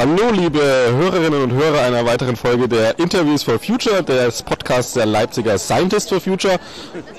Hallo, 0.00 0.30
liebe 0.32 0.58
Hörerinnen 0.96 1.42
und 1.42 1.52
Hörer 1.52 1.82
einer 1.82 2.06
weiteren 2.06 2.34
Folge 2.34 2.68
der 2.68 2.98
Interviews 2.98 3.42
for 3.42 3.58
Future, 3.58 4.02
des 4.02 4.40
Podcasts 4.40 4.94
der 4.94 5.04
Leipziger 5.04 5.58
Scientist 5.58 6.08
for 6.08 6.22
Future. 6.22 6.58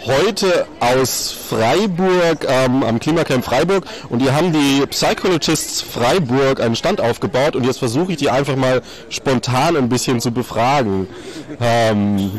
Heute 0.04 0.66
aus 0.80 1.32
Freiburg 1.32 2.48
ähm, 2.50 2.82
am 2.82 3.00
Klimacamp 3.00 3.46
Freiburg 3.46 3.86
und 4.10 4.22
hier 4.22 4.34
haben 4.34 4.52
die 4.52 4.84
Psychologists 4.88 5.84
Freiburg 5.84 6.60
einen 6.60 6.76
Stand 6.76 7.02
aufgebaut 7.02 7.56
und 7.56 7.68
jetzt 7.68 7.78
versuche 7.78 8.14
ich 8.14 8.18
die 8.18 8.32
einfach 8.32 8.56
mal 8.56 8.82
spontan 9.10 9.78
ein 9.78 9.88
bisschen 9.88 10.20
zu 10.20 10.32
befragen. 10.32 11.08
Ähm, 11.62 12.32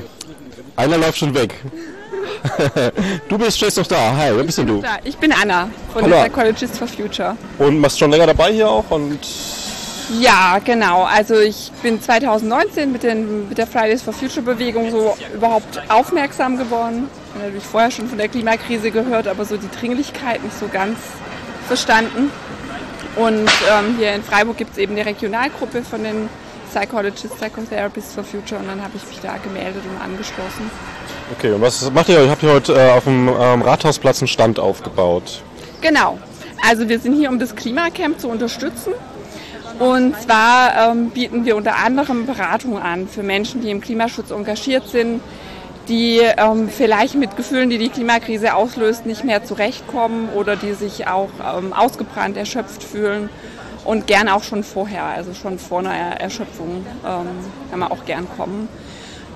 einer 0.74 0.98
läuft 0.98 1.18
schon 1.18 1.34
weg. 1.34 1.54
du 3.28 3.38
bist, 3.38 3.58
stehst 3.58 3.78
doch 3.78 3.86
da. 3.86 4.16
Hi, 4.16 4.32
wer 4.34 4.42
bist 4.42 4.58
denn 4.58 4.66
du? 4.66 4.82
Ich 5.04 5.16
bin 5.18 5.32
Anna 5.32 5.68
von 5.92 6.02
Hallo. 6.02 6.16
den 6.16 6.32
Psychologists 6.32 6.78
for 6.78 6.88
Future. 6.88 7.36
Und 7.60 7.78
machst 7.78 8.00
schon 8.00 8.10
länger 8.10 8.26
dabei 8.26 8.52
hier 8.52 8.68
auch 8.68 8.90
und 8.90 9.20
Ja, 10.20 10.58
genau. 10.64 11.04
Also 11.04 11.38
ich 11.38 11.72
bin 11.82 12.00
2019 12.00 12.92
mit, 12.92 13.02
den, 13.02 13.48
mit 13.48 13.58
der 13.58 13.66
Fridays 13.66 14.02
for 14.02 14.12
Future 14.12 14.42
Bewegung 14.42 14.90
so 14.90 15.16
überhaupt 15.34 15.80
aufmerksam 15.88 16.58
geworden. 16.58 17.08
Ich 17.08 17.34
habe 17.34 17.44
natürlich 17.44 17.64
vorher 17.64 17.90
schon 17.90 18.08
von 18.08 18.18
der 18.18 18.28
Klimakrise 18.28 18.90
gehört, 18.90 19.26
aber 19.26 19.44
so 19.44 19.56
die 19.56 19.70
Dringlichkeit 19.70 20.42
nicht 20.42 20.58
so 20.58 20.68
ganz 20.68 20.98
verstanden. 21.66 22.30
Und 23.16 23.50
ähm, 23.70 23.96
hier 23.98 24.14
in 24.14 24.22
Freiburg 24.22 24.56
gibt 24.56 24.72
es 24.72 24.78
eben 24.78 24.94
eine 24.94 25.06
Regionalgruppe 25.06 25.82
von 25.82 26.02
den 26.02 26.28
Psychologists, 26.72 27.36
Psychotherapists 27.36 28.14
for 28.14 28.24
Future 28.24 28.58
und 28.58 28.68
dann 28.68 28.82
habe 28.82 28.92
ich 28.96 29.06
mich 29.06 29.20
da 29.20 29.36
gemeldet 29.36 29.82
und 29.84 30.02
angeschlossen. 30.02 30.70
Okay, 31.36 31.52
und 31.52 31.60
was 31.60 31.90
macht 31.90 32.08
ihr? 32.08 32.28
Habt 32.30 32.42
ihr 32.42 32.52
heute 32.52 32.74
äh, 32.74 32.90
auf 32.90 33.04
dem 33.04 33.28
ähm, 33.28 33.62
Rathausplatz 33.62 34.20
einen 34.20 34.28
Stand 34.28 34.58
aufgebaut? 34.58 35.42
Genau. 35.82 36.18
Also 36.66 36.88
wir 36.88 36.98
sind 36.98 37.14
hier, 37.14 37.28
um 37.28 37.38
das 37.38 37.54
Klimacamp 37.54 38.20
zu 38.20 38.28
unterstützen. 38.28 38.94
Und 39.78 40.20
zwar 40.20 40.90
ähm, 40.90 41.10
bieten 41.10 41.44
wir 41.44 41.56
unter 41.56 41.76
anderem 41.76 42.26
Beratung 42.26 42.78
an 42.78 43.08
für 43.08 43.22
Menschen, 43.22 43.60
die 43.60 43.70
im 43.70 43.80
Klimaschutz 43.80 44.30
engagiert 44.30 44.88
sind, 44.88 45.20
die 45.88 46.20
ähm, 46.36 46.68
vielleicht 46.68 47.14
mit 47.14 47.36
Gefühlen, 47.36 47.70
die 47.70 47.78
die 47.78 47.88
Klimakrise 47.88 48.54
auslöst, 48.54 49.06
nicht 49.06 49.24
mehr 49.24 49.44
zurechtkommen 49.44 50.28
oder 50.30 50.56
die 50.56 50.74
sich 50.74 51.06
auch 51.08 51.30
ähm, 51.56 51.72
ausgebrannt, 51.72 52.36
erschöpft 52.36 52.84
fühlen 52.84 53.28
und 53.84 54.06
gern 54.06 54.28
auch 54.28 54.44
schon 54.44 54.62
vorher, 54.62 55.04
also 55.04 55.34
schon 55.34 55.58
vor 55.58 55.80
einer 55.80 56.20
Erschöpfung, 56.20 56.86
ähm, 57.04 57.26
kann 57.70 57.80
man 57.80 57.90
auch 57.90 58.04
gern 58.04 58.28
kommen. 58.36 58.68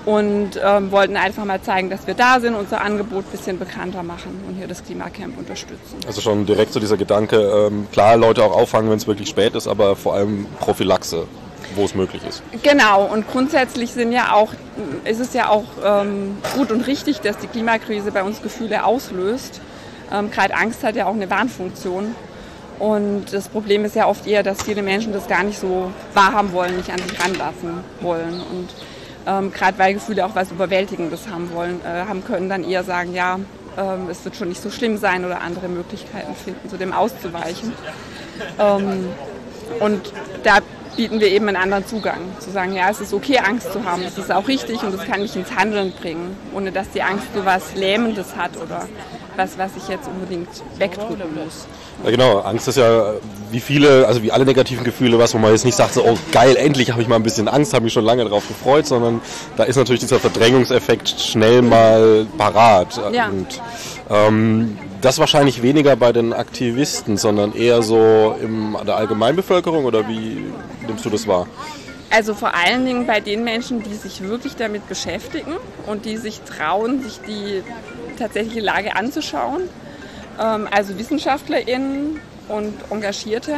Und 0.07 0.51
ähm, 0.63 0.89
wollten 0.93 1.17
einfach 1.17 1.43
mal 1.43 1.61
zeigen, 1.61 1.89
dass 1.89 2.07
wir 2.07 2.13
da 2.13 2.39
sind, 2.39 2.55
unser 2.55 2.79
Angebot 2.79 3.25
ein 3.25 3.31
bisschen 3.31 3.59
bekannter 3.59 4.03
machen 4.03 4.41
und 4.47 4.55
hier 4.55 4.65
das 4.65 4.81
Klimacamp 4.85 5.37
unterstützen. 5.37 5.97
Also 6.07 6.21
schon 6.21 6.45
direkt 6.45 6.71
so 6.71 6.79
dieser 6.79 6.95
Gedanke, 6.95 7.35
ähm, 7.35 7.87
klar, 7.91 8.15
Leute 8.15 8.41
auch 8.41 8.53
auffangen, 8.55 8.89
wenn 8.89 8.95
es 8.95 9.05
wirklich 9.05 9.27
spät 9.27 9.53
ist, 9.53 9.67
aber 9.67 9.97
vor 9.97 10.13
allem 10.13 10.45
Prophylaxe, 10.61 11.27
wo 11.75 11.83
es 11.83 11.93
möglich 11.93 12.21
ist. 12.25 12.41
Genau, 12.63 13.03
und 13.03 13.29
grundsätzlich 13.29 13.91
sind 13.91 14.13
ja 14.13 14.31
auch, 14.31 14.53
ist 15.03 15.19
es 15.19 15.33
ja 15.33 15.49
auch 15.49 15.65
ähm, 15.83 16.37
gut 16.55 16.71
und 16.71 16.87
richtig, 16.87 17.19
dass 17.19 17.37
die 17.39 17.47
Klimakrise 17.47 18.13
bei 18.13 18.23
uns 18.23 18.41
Gefühle 18.41 18.85
auslöst. 18.85 19.59
Ähm, 20.09 20.31
Gerade 20.31 20.55
Angst 20.55 20.85
hat 20.85 20.95
ja 20.95 21.07
auch 21.07 21.15
eine 21.15 21.29
Warnfunktion. 21.29 22.15
Und 22.79 23.33
das 23.33 23.49
Problem 23.49 23.83
ist 23.83 23.97
ja 23.97 24.07
oft 24.07 24.25
eher, 24.25 24.41
dass 24.41 24.63
viele 24.63 24.83
Menschen 24.83 25.11
das 25.11 25.27
gar 25.27 25.43
nicht 25.43 25.59
so 25.59 25.91
wahrhaben 26.13 26.53
wollen, 26.53 26.77
nicht 26.77 26.91
an 26.91 26.99
sich 26.99 27.19
ranlassen 27.21 27.83
wollen. 27.99 28.41
Und 28.51 28.69
ähm, 29.27 29.51
gerade 29.51 29.77
weil 29.77 29.93
Gefühle 29.93 30.25
auch 30.25 30.35
was 30.35 30.51
Überwältigendes 30.51 31.27
haben 31.27 31.51
wollen, 31.53 31.81
äh, 31.85 32.07
haben 32.07 32.23
können 32.23 32.47
dann 32.47 32.63
eher 32.63 32.83
sagen, 32.83 33.13
ja, 33.13 33.39
ähm, 33.77 34.09
es 34.09 34.23
wird 34.23 34.35
schon 34.35 34.49
nicht 34.49 34.61
so 34.61 34.71
schlimm 34.71 34.97
sein 34.97 35.25
oder 35.25 35.41
andere 35.41 35.67
Möglichkeiten 35.67 36.33
finden, 36.33 36.69
zu 36.69 36.77
dem 36.77 36.93
auszuweichen. 36.93 37.73
Ähm, 38.59 39.09
und 39.79 40.13
da 40.43 40.59
bieten 40.95 41.19
wir 41.19 41.27
eben 41.27 41.47
einen 41.47 41.57
anderen 41.57 41.85
Zugang. 41.85 42.19
Zu 42.39 42.51
sagen, 42.51 42.73
ja, 42.73 42.89
es 42.89 43.01
ist 43.01 43.13
okay, 43.13 43.39
Angst 43.39 43.71
zu 43.71 43.83
haben, 43.83 44.03
es 44.03 44.17
ist 44.17 44.31
auch 44.31 44.47
richtig 44.47 44.81
und 44.81 44.95
es 44.95 45.05
kann 45.05 45.21
mich 45.21 45.35
ins 45.35 45.55
Handeln 45.55 45.91
bringen, 45.91 46.35
ohne 46.53 46.71
dass 46.71 46.89
die 46.91 47.03
Angst 47.03 47.27
so 47.35 47.45
was 47.45 47.75
Lähmendes 47.75 48.35
hat 48.35 48.57
oder 48.57 48.87
was, 49.37 49.57
was 49.57 49.71
ich 49.77 49.87
jetzt 49.87 50.07
unbedingt 50.07 50.49
wegdrücken 50.77 51.35
muss. 51.35 51.67
Ja 52.03 52.11
genau, 52.11 52.39
Angst 52.39 52.67
ist 52.67 52.77
ja 52.77 53.13
wie 53.51 53.59
viele, 53.59 54.07
also 54.07 54.21
wie 54.23 54.31
alle 54.31 54.45
negativen 54.45 54.83
Gefühle, 54.83 55.17
was 55.19 55.33
wo 55.33 55.37
man 55.37 55.51
jetzt 55.51 55.65
nicht 55.65 55.75
sagt, 55.75 55.93
so, 55.93 56.03
oh 56.03 56.17
geil, 56.31 56.55
endlich 56.55 56.91
habe 56.91 57.01
ich 57.01 57.07
mal 57.07 57.15
ein 57.15 57.23
bisschen 57.23 57.47
Angst, 57.47 57.73
habe 57.73 57.85
mich 57.85 57.93
schon 57.93 58.05
lange 58.05 58.23
darauf 58.23 58.47
gefreut, 58.47 58.87
sondern 58.87 59.21
da 59.55 59.63
ist 59.63 59.77
natürlich 59.77 60.01
dieser 60.01 60.19
Verdrängungseffekt 60.19 61.09
schnell 61.09 61.61
mal 61.61 62.25
parat. 62.37 62.99
Ja. 63.13 63.29
Und 63.29 63.61
ähm, 64.09 64.77
das 65.01 65.19
wahrscheinlich 65.19 65.61
weniger 65.61 65.95
bei 65.95 66.11
den 66.11 66.33
Aktivisten, 66.33 67.17
sondern 67.17 67.53
eher 67.53 67.81
so 67.81 68.35
in 68.41 68.75
der 68.85 68.95
Allgemeinbevölkerung 68.95 69.85
oder 69.85 70.07
wie 70.07 70.45
nimmst 70.87 71.05
du 71.05 71.09
das 71.09 71.27
wahr? 71.27 71.47
Also 72.09 72.33
vor 72.33 72.55
allen 72.55 72.85
Dingen 72.85 73.05
bei 73.05 73.19
den 73.19 73.43
Menschen, 73.43 73.83
die 73.83 73.93
sich 73.93 74.21
wirklich 74.21 74.55
damit 74.55 74.87
beschäftigen 74.87 75.53
und 75.87 76.05
die 76.05 76.17
sich 76.17 76.41
trauen, 76.41 77.03
sich 77.03 77.19
die 77.27 77.63
tatsächliche 78.17 78.61
Lage 78.61 78.95
anzuschauen. 78.95 79.63
Ähm, 80.39 80.67
also 80.69 80.97
WissenschaftlerInnen 80.97 82.19
und 82.47 82.73
Engagierte, 82.89 83.55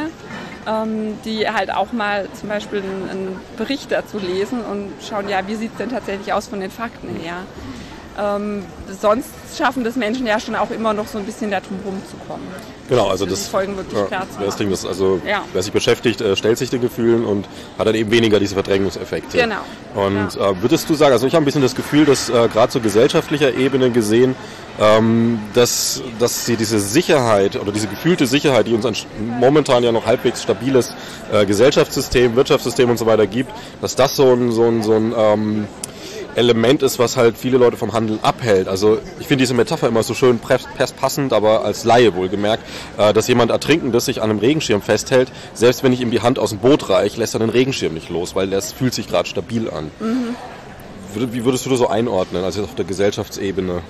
ähm, 0.66 1.18
die 1.24 1.48
halt 1.48 1.72
auch 1.72 1.92
mal 1.92 2.28
zum 2.38 2.48
Beispiel 2.48 2.80
einen, 2.80 3.40
Bericht 3.56 3.92
dazu 3.92 4.18
lesen 4.18 4.62
und 4.62 4.92
schauen, 5.06 5.28
ja, 5.28 5.46
wie 5.46 5.54
sieht 5.54 5.72
es 5.72 5.78
denn 5.78 5.90
tatsächlich 5.90 6.32
aus 6.32 6.48
von 6.48 6.60
den 6.60 6.70
Fakten 6.70 7.14
her. 7.16 7.36
Ähm, 8.18 8.64
sonst 9.00 9.28
schaffen 9.56 9.84
das 9.84 9.96
Menschen 9.96 10.26
ja 10.26 10.38
schon 10.40 10.54
auch 10.54 10.70
immer 10.70 10.92
noch 10.92 11.06
so 11.06 11.18
ein 11.18 11.24
bisschen 11.24 11.50
darum 11.50 11.78
rumzukommen. 11.84 12.46
Genau, 12.88 13.08
also 13.08 13.24
das, 13.24 13.46
Folgen 13.46 13.76
wirklich 13.76 13.96
ja, 13.96 14.06
klar 14.06 14.26
zu 14.36 14.44
das. 14.44 14.56
Ding 14.56 14.70
ist, 14.72 14.84
also 14.84 15.20
Ja. 15.24 15.44
wer 15.52 15.62
sich 15.62 15.72
beschäftigt, 15.72 16.20
äh, 16.20 16.34
stellt 16.34 16.58
sich 16.58 16.70
den 16.70 16.80
Gefühlen 16.80 17.24
und 17.24 17.46
hat 17.78 17.86
dann 17.86 17.94
eben 17.94 18.10
weniger 18.10 18.40
diese 18.40 18.54
Verdrängungseffekte. 18.54 19.38
Genau. 19.38 19.60
Und 19.94 20.36
äh, 20.36 20.60
würdest 20.60 20.90
du 20.90 20.94
sagen, 20.94 21.12
also 21.12 21.24
ich 21.24 21.34
habe 21.34 21.44
ein 21.44 21.46
bisschen 21.46 21.62
das 21.62 21.76
Gefühl, 21.76 22.04
dass 22.04 22.28
äh, 22.28 22.48
gerade 22.48 22.72
zu 22.72 22.80
gesellschaftlicher 22.80 23.54
Ebene 23.54 23.90
gesehen, 23.90 24.34
ähm, 24.80 25.38
dass, 25.54 26.02
dass 26.18 26.46
sie 26.46 26.56
diese 26.56 26.80
Sicherheit 26.80 27.54
oder 27.54 27.70
diese 27.70 27.86
gefühlte 27.86 28.26
Sicherheit, 28.26 28.66
die 28.66 28.74
uns 28.74 28.84
ein 28.84 28.96
momentan 29.38 29.84
ja 29.84 29.92
noch 29.92 30.06
halbwegs 30.06 30.42
stabiles 30.42 30.92
äh, 31.32 31.46
Gesellschaftssystem, 31.46 32.34
Wirtschaftssystem 32.34 32.90
und 32.90 32.98
so 32.98 33.06
weiter 33.06 33.28
gibt, 33.28 33.52
dass 33.80 33.94
das 33.94 34.16
so 34.16 34.32
ein, 34.32 34.50
so 34.50 34.64
ein, 34.64 34.82
so 34.82 34.94
ein 34.94 35.14
ähm, 35.16 35.68
Element 36.36 36.82
ist, 36.82 36.98
was 36.98 37.16
halt 37.16 37.36
viele 37.36 37.58
Leute 37.58 37.76
vom 37.76 37.92
Handeln 37.92 38.18
abhält. 38.22 38.68
Also 38.68 38.98
ich 39.18 39.26
finde 39.26 39.42
diese 39.42 39.54
Metapher 39.54 39.88
immer 39.88 40.02
so 40.02 40.14
schön 40.14 40.38
passend, 40.38 41.32
aber 41.32 41.64
als 41.64 41.84
Laie 41.84 42.14
wohlgemerkt, 42.14 42.62
äh, 42.98 43.12
dass 43.12 43.28
jemand 43.28 43.50
Ertrinkendes 43.50 44.04
sich 44.04 44.22
an 44.22 44.30
einem 44.30 44.38
Regenschirm 44.38 44.82
festhält, 44.82 45.30
selbst 45.54 45.82
wenn 45.82 45.92
ich 45.92 46.00
ihm 46.00 46.10
die 46.10 46.20
Hand 46.22 46.38
aus 46.38 46.50
dem 46.50 46.58
Boot 46.58 46.88
reich, 46.88 47.16
lässt 47.16 47.34
er 47.34 47.40
den 47.40 47.50
Regenschirm 47.50 47.94
nicht 47.94 48.08
los, 48.10 48.34
weil 48.34 48.48
das 48.50 48.72
fühlt 48.72 48.94
sich 48.94 49.08
gerade 49.08 49.28
stabil 49.28 49.68
an. 49.70 49.90
Würde- 51.14 51.32
Wie 51.32 51.44
würdest 51.44 51.66
du 51.66 51.70
das 51.70 51.78
so 51.78 51.88
einordnen, 51.88 52.44
also 52.44 52.60
jetzt 52.60 52.70
auf 52.70 52.76
der 52.76 52.84
Gesellschaftsebene? 52.84 53.82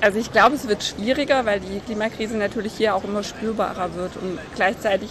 Also 0.00 0.18
ich 0.18 0.32
glaube, 0.32 0.54
es 0.56 0.66
wird 0.68 0.82
schwieriger, 0.82 1.44
weil 1.46 1.60
die 1.60 1.80
Klimakrise 1.80 2.36
natürlich 2.36 2.72
hier 2.76 2.94
auch 2.94 3.04
immer 3.04 3.22
spürbarer 3.22 3.90
wird. 3.94 4.12
Und 4.16 4.38
gleichzeitig 4.56 5.08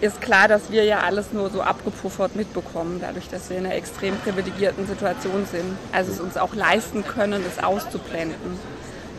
ist 0.00 0.20
klar, 0.20 0.48
dass 0.48 0.70
wir 0.70 0.84
ja 0.84 1.00
alles 1.00 1.32
nur 1.32 1.50
so 1.50 1.60
abgepuffert 1.62 2.34
mitbekommen, 2.36 2.98
dadurch, 3.00 3.28
dass 3.28 3.50
wir 3.50 3.58
in 3.58 3.66
einer 3.66 3.74
extrem 3.74 4.16
privilegierten 4.16 4.86
Situation 4.86 5.46
sind. 5.50 5.76
Also 5.92 6.12
es 6.12 6.20
uns 6.20 6.36
auch 6.36 6.54
leisten 6.54 7.04
können, 7.04 7.42
es 7.46 7.62
auszublenden, 7.62 8.58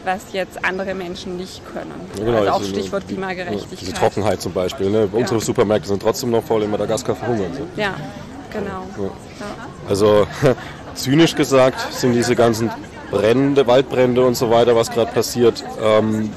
was 0.04 0.20
jetzt 0.34 0.66
andere 0.66 0.94
Menschen 0.94 1.38
nicht 1.38 1.62
können. 1.74 1.94
Ja, 2.18 2.26
genau, 2.26 2.38
also 2.40 2.50
auch 2.50 2.54
also 2.60 2.68
Stichwort 2.70 3.04
die- 3.08 3.14
Klimagerechtigkeit. 3.14 3.80
Diese 3.82 3.94
Trockenheit 3.94 4.42
zum 4.42 4.52
Beispiel. 4.54 4.90
Ne? 4.90 5.08
Unsere 5.12 5.40
Ja. 5.40 5.46
Supermärkte 5.46 5.88
sind 5.88 6.02
trotzdem 6.02 6.32
noch 6.32 6.44
voll, 6.44 6.64
in 6.64 6.72
Madagaskar 6.72 7.16
verhungern 7.16 7.52
sie. 7.54 7.82
Ja, 7.82 7.96
genau. 8.52 8.84
Ja. 8.98 9.10
Also 9.88 10.28
zynisch 10.96 11.36
gesagt 11.36 11.94
sind 11.94 12.14
diese 12.14 12.36
ganzen 12.36 12.70
Brände, 13.12 13.68
Waldbrände 13.68 14.26
und 14.26 14.36
so 14.36 14.50
weiter, 14.50 14.76
was 14.76 14.90
gerade 14.92 15.12
passiert, 15.12 15.64
ähm, 15.82 16.32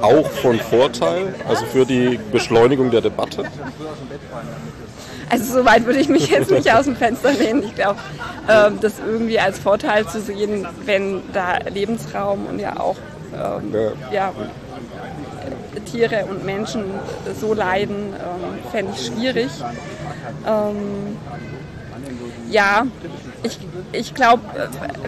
auch 0.00 0.28
von 0.30 0.58
Vorteil, 0.58 1.34
also 1.48 1.64
für 1.66 1.84
die 1.84 2.18
Beschleunigung 2.32 2.90
der 2.90 3.00
Debatte. 3.00 3.44
Also 5.28 5.58
so 5.58 5.64
weit 5.64 5.86
würde 5.86 5.98
ich 5.98 6.08
mich 6.08 6.28
jetzt 6.28 6.50
nicht 6.50 6.72
aus 6.72 6.84
dem 6.84 6.96
Fenster 6.96 7.32
lehnen. 7.32 7.62
Ich 7.64 7.74
glaube, 7.74 7.98
ähm, 8.48 8.78
das 8.80 8.94
irgendwie 9.04 9.40
als 9.40 9.58
Vorteil 9.58 10.06
zu 10.06 10.20
sehen, 10.20 10.66
wenn 10.84 11.22
da 11.32 11.58
Lebensraum 11.68 12.46
und 12.46 12.58
ja 12.60 12.78
auch 12.78 12.96
ähm, 13.34 13.74
Ja. 14.12 14.12
ja, 14.12 14.32
Tiere 15.90 16.26
und 16.26 16.44
Menschen 16.44 16.84
so 17.40 17.54
leiden, 17.54 18.12
ähm, 18.14 18.70
fände 18.70 18.92
ich 18.94 19.06
schwierig. 19.06 19.50
Ähm, 20.46 21.16
ja, 22.50 22.86
ich, 23.42 23.58
ich 23.92 24.14
glaube 24.14 24.42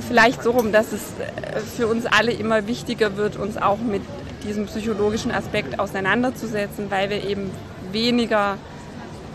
vielleicht 0.06 0.43
so 0.43 0.50
rum, 0.52 0.73
dass 0.73 0.93
es 0.93 1.02
äh, 1.19 1.61
für 1.61 1.87
uns 1.87 2.06
alle 2.06 2.32
immer 2.32 2.67
wichtiger 2.67 3.17
wird, 3.17 3.37
uns 3.37 3.56
auch 3.56 3.79
mit 3.79 4.02
diesem 4.49 4.67
psychologischen 4.67 5.31
Aspekt 5.31 5.79
auseinanderzusetzen, 5.79 6.91
weil 6.91 7.11
wir 7.11 7.23
eben 7.25 7.50
weniger 7.93 8.56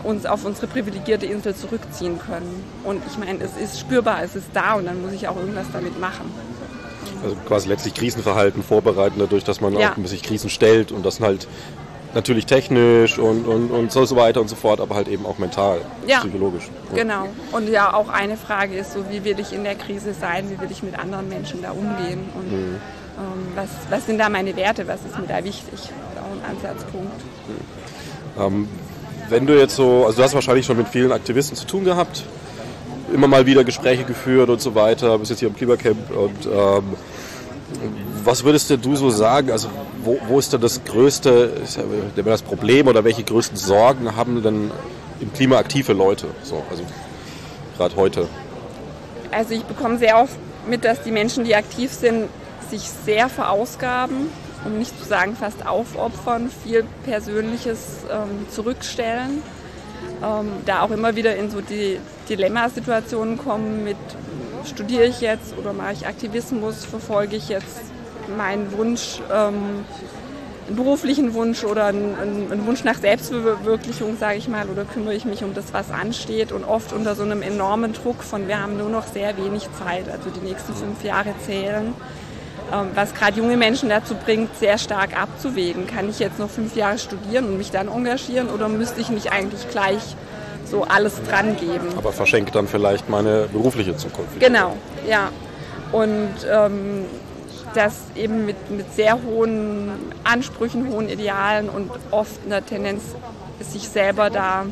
uns 0.02 0.26
auf 0.26 0.44
unsere 0.44 0.66
privilegierte 0.66 1.24
Insel 1.24 1.54
zurückziehen 1.54 2.18
können. 2.18 2.62
Und 2.84 3.02
ich 3.10 3.16
meine, 3.16 3.42
es 3.42 3.56
ist 3.56 3.80
spürbar, 3.80 4.22
es 4.22 4.36
ist 4.36 4.48
da 4.52 4.74
und 4.74 4.84
dann 4.86 5.00
muss 5.00 5.12
ich 5.12 5.26
auch 5.28 5.36
irgendwas 5.36 5.66
damit 5.72 5.98
machen. 5.98 6.30
Also 7.22 7.36
quasi 7.48 7.68
letztlich 7.68 7.94
Krisenverhalten 7.94 8.62
vorbereiten, 8.62 9.14
dadurch, 9.18 9.44
dass 9.44 9.62
man 9.62 9.72
Ja. 9.78 9.92
auch 9.98 10.06
sich 10.06 10.22
Krisen 10.22 10.50
stellt 10.50 10.92
und 10.92 11.06
das 11.06 11.20
halt 11.20 11.48
natürlich 12.14 12.44
technisch 12.46 13.18
und, 13.18 13.46
und, 13.46 13.70
und 13.70 13.90
so 13.90 14.14
weiter 14.14 14.40
und 14.42 14.48
so 14.48 14.56
fort, 14.56 14.80
aber 14.80 14.94
halt 14.94 15.08
eben 15.08 15.24
auch 15.26 15.38
mental, 15.38 15.80
Ja. 16.06 16.20
psychologisch. 16.20 16.68
Ja. 16.90 17.02
Genau. 17.02 17.28
Und 17.52 17.68
ja, 17.70 17.92
auch 17.94 18.08
eine 18.08 18.36
Frage 18.36 18.76
ist 18.76 18.92
so, 18.92 19.04
wie 19.10 19.24
will 19.24 19.40
ich 19.40 19.52
in 19.54 19.64
der 19.64 19.74
Krise 19.74 20.12
sein, 20.12 20.50
wie 20.50 20.60
will 20.60 20.70
ich 20.70 20.82
mit 20.82 20.98
anderen 20.98 21.28
Menschen 21.28 21.62
da 21.62 21.70
umgehen 21.70 22.20
und 22.34 22.52
Mhm. 22.52 22.76
Ähm, 23.18 23.46
was, 23.54 23.68
was 23.90 24.06
sind 24.06 24.18
da 24.18 24.28
meine 24.28 24.54
Werte, 24.56 24.86
was 24.86 25.00
ist 25.04 25.18
mir 25.18 25.26
da 25.26 25.42
wichtig? 25.44 25.80
Auch 26.16 26.32
ein 26.32 26.56
Ansatzpunkt. 26.56 27.20
Ähm, 28.38 28.68
wenn 29.28 29.46
du 29.46 29.58
jetzt 29.58 29.76
so, 29.76 30.04
also 30.06 30.18
du 30.18 30.22
hast 30.22 30.34
wahrscheinlich 30.34 30.66
schon 30.66 30.76
mit 30.76 30.88
vielen 30.88 31.12
Aktivisten 31.12 31.56
zu 31.56 31.66
tun 31.66 31.84
gehabt, 31.84 32.24
immer 33.12 33.28
mal 33.28 33.46
wieder 33.46 33.64
Gespräche 33.64 34.04
geführt 34.04 34.50
und 34.50 34.60
so 34.60 34.74
weiter, 34.74 35.18
bist 35.18 35.30
jetzt 35.30 35.40
hier 35.40 35.48
im 35.48 35.56
Klimacamp 35.56 36.10
und 36.10 36.46
ähm, 36.46 36.84
was 38.24 38.44
würdest 38.44 38.70
du 38.70 38.96
so 38.96 39.10
sagen, 39.10 39.50
also 39.50 39.68
wo, 40.02 40.18
wo 40.28 40.38
ist 40.38 40.52
denn 40.52 40.60
das 40.60 40.82
größte, 40.84 41.52
das 42.14 42.42
Problem 42.42 42.88
oder 42.88 43.04
welche 43.04 43.22
größten 43.22 43.56
Sorgen 43.56 44.16
haben 44.16 44.42
denn 44.42 44.70
im 45.20 45.32
Klima 45.32 45.58
aktive 45.58 45.92
Leute, 45.92 46.26
so, 46.42 46.62
also 46.70 46.82
gerade 47.76 47.96
heute? 47.96 48.28
Also 49.30 49.54
ich 49.54 49.64
bekomme 49.64 49.98
sehr 49.98 50.18
oft 50.20 50.36
mit, 50.68 50.84
dass 50.84 51.02
die 51.02 51.10
Menschen, 51.10 51.44
die 51.44 51.54
aktiv 51.54 51.92
sind, 51.92 52.28
sich 52.70 52.82
sehr 52.82 53.28
verausgaben, 53.28 54.28
um 54.64 54.78
nicht 54.78 54.98
zu 54.98 55.04
sagen 55.04 55.36
fast 55.36 55.66
aufopfern, 55.66 56.50
viel 56.62 56.84
Persönliches 57.04 58.04
ähm, 58.10 58.48
zurückstellen. 58.50 59.42
Ähm, 60.22 60.48
da 60.64 60.82
auch 60.82 60.90
immer 60.90 61.16
wieder 61.16 61.36
in 61.36 61.50
so 61.50 61.60
die 61.60 61.98
Dilemmasituationen 62.28 63.38
kommen 63.38 63.84
mit, 63.84 63.96
studiere 64.64 65.04
ich 65.04 65.20
jetzt 65.20 65.56
oder 65.58 65.72
mache 65.72 65.92
ich 65.92 66.06
Aktivismus, 66.06 66.84
verfolge 66.84 67.36
ich 67.36 67.48
jetzt 67.48 67.82
meinen 68.36 68.72
Wunsch, 68.72 69.20
ähm, 69.32 69.84
einen 70.66 70.76
beruflichen 70.76 71.34
Wunsch 71.34 71.64
oder 71.64 71.86
einen, 71.86 72.16
einen 72.50 72.66
Wunsch 72.66 72.84
nach 72.84 72.98
Selbstverwirklichung, 72.98 74.16
sage 74.16 74.38
ich 74.38 74.48
mal, 74.48 74.68
oder 74.68 74.84
kümmere 74.84 75.14
ich 75.14 75.26
mich 75.26 75.44
um 75.44 75.52
das, 75.52 75.74
was 75.74 75.90
ansteht 75.90 76.52
und 76.52 76.64
oft 76.64 76.94
unter 76.94 77.14
so 77.14 77.22
einem 77.22 77.42
enormen 77.42 77.92
Druck 77.92 78.22
von 78.22 78.48
wir 78.48 78.62
haben 78.62 78.78
nur 78.78 78.88
noch 78.88 79.06
sehr 79.06 79.36
wenig 79.36 79.68
Zeit, 79.78 80.08
also 80.08 80.30
die 80.30 80.40
nächsten 80.40 80.74
fünf 80.74 81.04
Jahre 81.04 81.34
zählen, 81.44 81.92
was 82.94 83.14
gerade 83.14 83.38
junge 83.38 83.56
Menschen 83.56 83.88
dazu 83.88 84.14
bringt, 84.14 84.56
sehr 84.56 84.78
stark 84.78 85.20
abzuwägen. 85.20 85.86
Kann 85.86 86.08
ich 86.08 86.18
jetzt 86.18 86.38
noch 86.38 86.50
fünf 86.50 86.76
Jahre 86.76 86.98
studieren 86.98 87.46
und 87.46 87.58
mich 87.58 87.70
dann 87.70 87.88
engagieren 87.88 88.48
oder 88.48 88.68
müsste 88.68 89.00
ich 89.00 89.10
nicht 89.10 89.32
eigentlich 89.32 89.68
gleich 89.70 90.16
so 90.64 90.84
alles 90.84 91.22
dran 91.28 91.56
geben? 91.56 91.88
Aber 91.96 92.12
verschenkt 92.12 92.54
dann 92.54 92.66
vielleicht 92.66 93.08
meine 93.08 93.48
berufliche 93.52 93.96
Zukunft. 93.96 94.40
Genau, 94.40 94.76
ja. 95.08 95.30
Und 95.92 96.34
ähm, 96.50 97.04
das 97.74 97.94
eben 98.14 98.46
mit, 98.46 98.70
mit 98.70 98.92
sehr 98.94 99.22
hohen 99.22 99.90
Ansprüchen, 100.24 100.88
hohen 100.88 101.08
Idealen 101.08 101.68
und 101.68 101.90
oft 102.10 102.40
einer 102.46 102.64
Tendenz, 102.64 103.02
sich 103.60 103.88
selber 103.88 104.30
da 104.30 104.66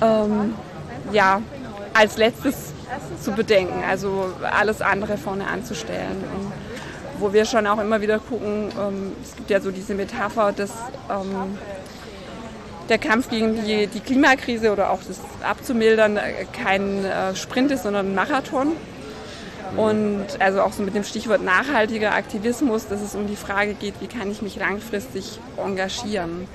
ähm, 0.00 0.54
ja, 1.12 1.42
als 1.92 2.16
letztes 2.16 2.72
zu 3.20 3.32
bedenken, 3.32 3.82
also 3.88 4.32
alles 4.42 4.80
andere 4.80 5.18
vorne 5.18 5.46
anzustellen. 5.46 6.24
Und 6.34 6.52
wo 7.18 7.32
wir 7.32 7.44
schon 7.44 7.66
auch 7.66 7.78
immer 7.80 8.00
wieder 8.00 8.18
gucken, 8.18 8.70
ähm, 8.78 9.12
es 9.22 9.36
gibt 9.36 9.50
ja 9.50 9.60
so 9.60 9.70
diese 9.70 9.94
Metapher, 9.94 10.52
dass 10.52 10.70
ähm, 11.10 11.58
der 12.88 12.98
Kampf 12.98 13.28
gegen 13.28 13.64
die, 13.64 13.86
die 13.86 14.00
Klimakrise 14.00 14.72
oder 14.72 14.90
auch 14.90 15.00
das 15.06 15.20
abzumildern 15.42 16.16
äh, 16.16 16.46
kein 16.52 17.04
äh, 17.04 17.34
Sprint 17.34 17.70
ist, 17.70 17.82
sondern 17.82 18.10
ein 18.10 18.14
Marathon. 18.14 18.72
Und 19.76 20.24
also 20.38 20.62
auch 20.62 20.72
so 20.72 20.82
mit 20.82 20.94
dem 20.94 21.04
Stichwort 21.04 21.42
nachhaltiger 21.42 22.14
Aktivismus, 22.14 22.88
dass 22.88 23.02
es 23.02 23.14
um 23.14 23.26
die 23.26 23.36
Frage 23.36 23.74
geht, 23.74 23.94
wie 24.00 24.06
kann 24.06 24.30
ich 24.30 24.40
mich 24.40 24.56
langfristig 24.56 25.38
engagieren. 25.62 26.48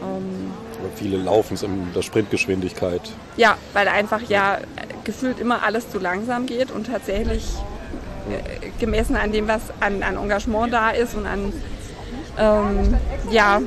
Ähm, 0.00 0.50
Viele 0.94 1.18
laufen 1.18 1.54
es 1.54 1.62
in 1.62 1.92
der 1.92 2.00
Sprintgeschwindigkeit. 2.00 3.02
ja, 3.36 3.58
weil 3.74 3.86
einfach 3.88 4.22
ja 4.30 4.58
gefühlt 5.04 5.40
immer 5.40 5.62
alles 5.62 5.90
zu 5.90 5.98
langsam 5.98 6.46
geht 6.46 6.70
und 6.70 6.86
tatsächlich 6.86 7.44
gemessen 8.78 9.16
an 9.16 9.32
dem, 9.32 9.48
was 9.48 9.62
an, 9.80 10.02
an 10.02 10.16
Engagement 10.16 10.72
da 10.72 10.90
ist 10.90 11.14
und 11.14 11.26
an 11.26 11.52
ähm, 12.38 12.96
ja, 13.30 13.60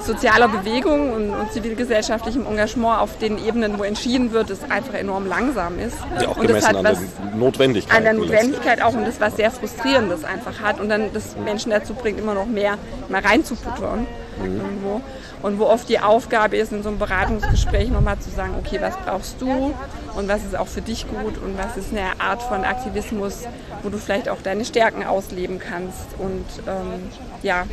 sozialer 0.00 0.48
Bewegung 0.48 1.12
und, 1.12 1.30
und 1.30 1.52
zivilgesellschaftlichem 1.52 2.46
Engagement 2.46 3.00
auf 3.00 3.18
den 3.18 3.44
Ebenen, 3.44 3.78
wo 3.78 3.84
entschieden 3.84 4.32
wird, 4.32 4.50
es 4.50 4.62
einfach 4.70 4.94
enorm 4.94 5.26
langsam 5.26 5.78
ist. 5.78 5.96
Ja, 6.20 6.28
auch 6.28 6.36
und 6.36 6.44
das 6.44 6.46
gemessen 6.48 6.68
hat 6.68 6.76
an 6.76 6.84
was 6.84 6.98
der 6.98 7.36
Notwendigkeit. 7.36 7.96
an 7.96 8.04
der. 8.04 8.12
Notwendigkeit 8.14 8.82
auch 8.82 8.94
und 8.94 9.06
das 9.06 9.20
was 9.20 9.36
sehr 9.36 9.50
frustrierendes 9.50 10.24
einfach 10.24 10.60
hat 10.60 10.80
und 10.80 10.88
dann 10.88 11.12
das 11.12 11.36
Menschen 11.36 11.70
dazu 11.70 11.94
bringt, 11.94 12.18
immer 12.18 12.34
noch 12.34 12.46
mehr 12.46 12.78
mal 13.08 13.20
reinzufuttern 13.20 14.06
irgendwo. 14.42 15.00
Und 15.42 15.58
wo 15.58 15.64
oft 15.64 15.88
die 15.88 15.98
Aufgabe 15.98 16.56
ist, 16.56 16.72
in 16.72 16.82
so 16.82 16.88
einem 16.88 16.98
Beratungsgespräch 16.98 17.90
nochmal 17.90 18.18
zu 18.20 18.30
sagen, 18.30 18.54
okay, 18.58 18.78
was 18.80 18.96
brauchst 19.04 19.40
du 19.40 19.74
und 20.14 20.28
was 20.28 20.44
ist 20.44 20.56
auch 20.56 20.68
für 20.68 20.82
dich 20.82 21.06
gut 21.08 21.38
und 21.38 21.56
was 21.58 21.76
ist 21.76 21.92
eine 21.92 22.20
Art 22.20 22.42
von 22.42 22.64
Aktivismus, 22.64 23.44
wo 23.82 23.88
du 23.88 23.98
vielleicht 23.98 24.28
auch 24.28 24.42
deine 24.42 24.64
Stärken 24.64 25.04
ausleben 25.04 25.58
kannst 25.58 26.06
und 26.18 26.44
ähm, 26.66 27.08
ja, 27.42 27.64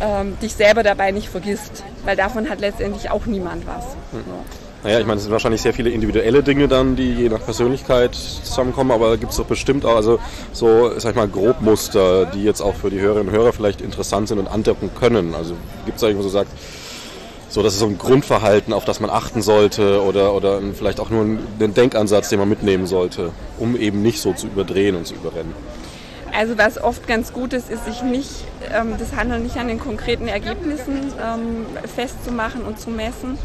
ähm, 0.00 0.38
dich 0.40 0.54
selber 0.54 0.82
dabei 0.82 1.10
nicht 1.10 1.28
vergisst, 1.28 1.84
weil 2.04 2.16
davon 2.16 2.48
hat 2.48 2.60
letztendlich 2.60 3.10
auch 3.10 3.26
niemand 3.26 3.66
was. 3.66 3.84
So. 4.12 4.18
Naja, 4.84 4.98
ich 4.98 5.06
meine, 5.06 5.18
es 5.18 5.22
sind 5.22 5.32
wahrscheinlich 5.32 5.62
sehr 5.62 5.72
viele 5.72 5.90
individuelle 5.90 6.42
Dinge 6.42 6.66
dann, 6.66 6.96
die 6.96 7.12
je 7.12 7.28
nach 7.28 7.44
Persönlichkeit 7.44 8.16
zusammenkommen, 8.16 8.90
aber 8.90 9.10
da 9.10 9.16
gibt 9.16 9.30
es 9.30 9.38
doch 9.38 9.44
bestimmt 9.44 9.86
auch 9.86 9.94
also 9.94 10.18
so, 10.52 10.98
sag 10.98 11.10
ich 11.10 11.16
mal, 11.16 11.28
Grobmuster, 11.28 12.26
die 12.26 12.42
jetzt 12.42 12.60
auch 12.60 12.74
für 12.74 12.90
die 12.90 12.98
Hörerinnen 12.98 13.28
und 13.28 13.34
Hörer 13.34 13.52
vielleicht 13.52 13.80
interessant 13.80 14.26
sind 14.26 14.40
und 14.40 14.48
andocken 14.48 14.90
können. 14.98 15.36
Also 15.36 15.54
gibt 15.84 15.98
es 15.98 16.02
irgendwo 16.02 16.24
so 16.24 16.30
sagt, 16.30 16.50
so 17.52 17.62
das 17.62 17.74
ist 17.74 17.80
so 17.80 17.86
ein 17.86 17.98
Grundverhalten, 17.98 18.72
auf 18.72 18.86
das 18.86 18.98
man 18.98 19.10
achten 19.10 19.42
sollte 19.42 20.02
oder, 20.02 20.32
oder 20.32 20.60
vielleicht 20.72 20.98
auch 21.00 21.10
nur 21.10 21.20
einen 21.20 21.74
Denkansatz, 21.74 22.30
den 22.30 22.38
man 22.38 22.48
mitnehmen 22.48 22.86
sollte, 22.86 23.30
um 23.58 23.76
eben 23.76 24.00
nicht 24.00 24.22
so 24.22 24.32
zu 24.32 24.46
überdrehen 24.46 24.96
und 24.96 25.06
zu 25.06 25.14
überrennen. 25.14 25.52
Also 26.34 26.56
was 26.56 26.82
oft 26.82 27.06
ganz 27.06 27.34
gut 27.34 27.52
ist, 27.52 27.70
ist 27.70 27.84
sich 27.84 28.02
nicht, 28.02 28.30
ähm, 28.74 28.94
das 28.98 29.14
Handeln 29.14 29.42
nicht 29.42 29.58
an 29.58 29.68
den 29.68 29.78
konkreten 29.78 30.28
Ergebnissen 30.28 31.12
ähm, 31.22 31.66
festzumachen 31.94 32.62
und 32.62 32.80
zu 32.80 32.88
messen. 32.88 33.36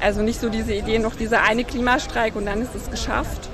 Also 0.00 0.22
nicht 0.22 0.40
so 0.40 0.48
diese 0.48 0.72
Idee, 0.72 1.00
noch 1.00 1.16
dieser 1.16 1.42
eine 1.42 1.64
Klimastreik 1.64 2.36
und 2.36 2.46
dann 2.46 2.62
ist 2.62 2.76
es 2.76 2.92
geschafft, 2.92 3.48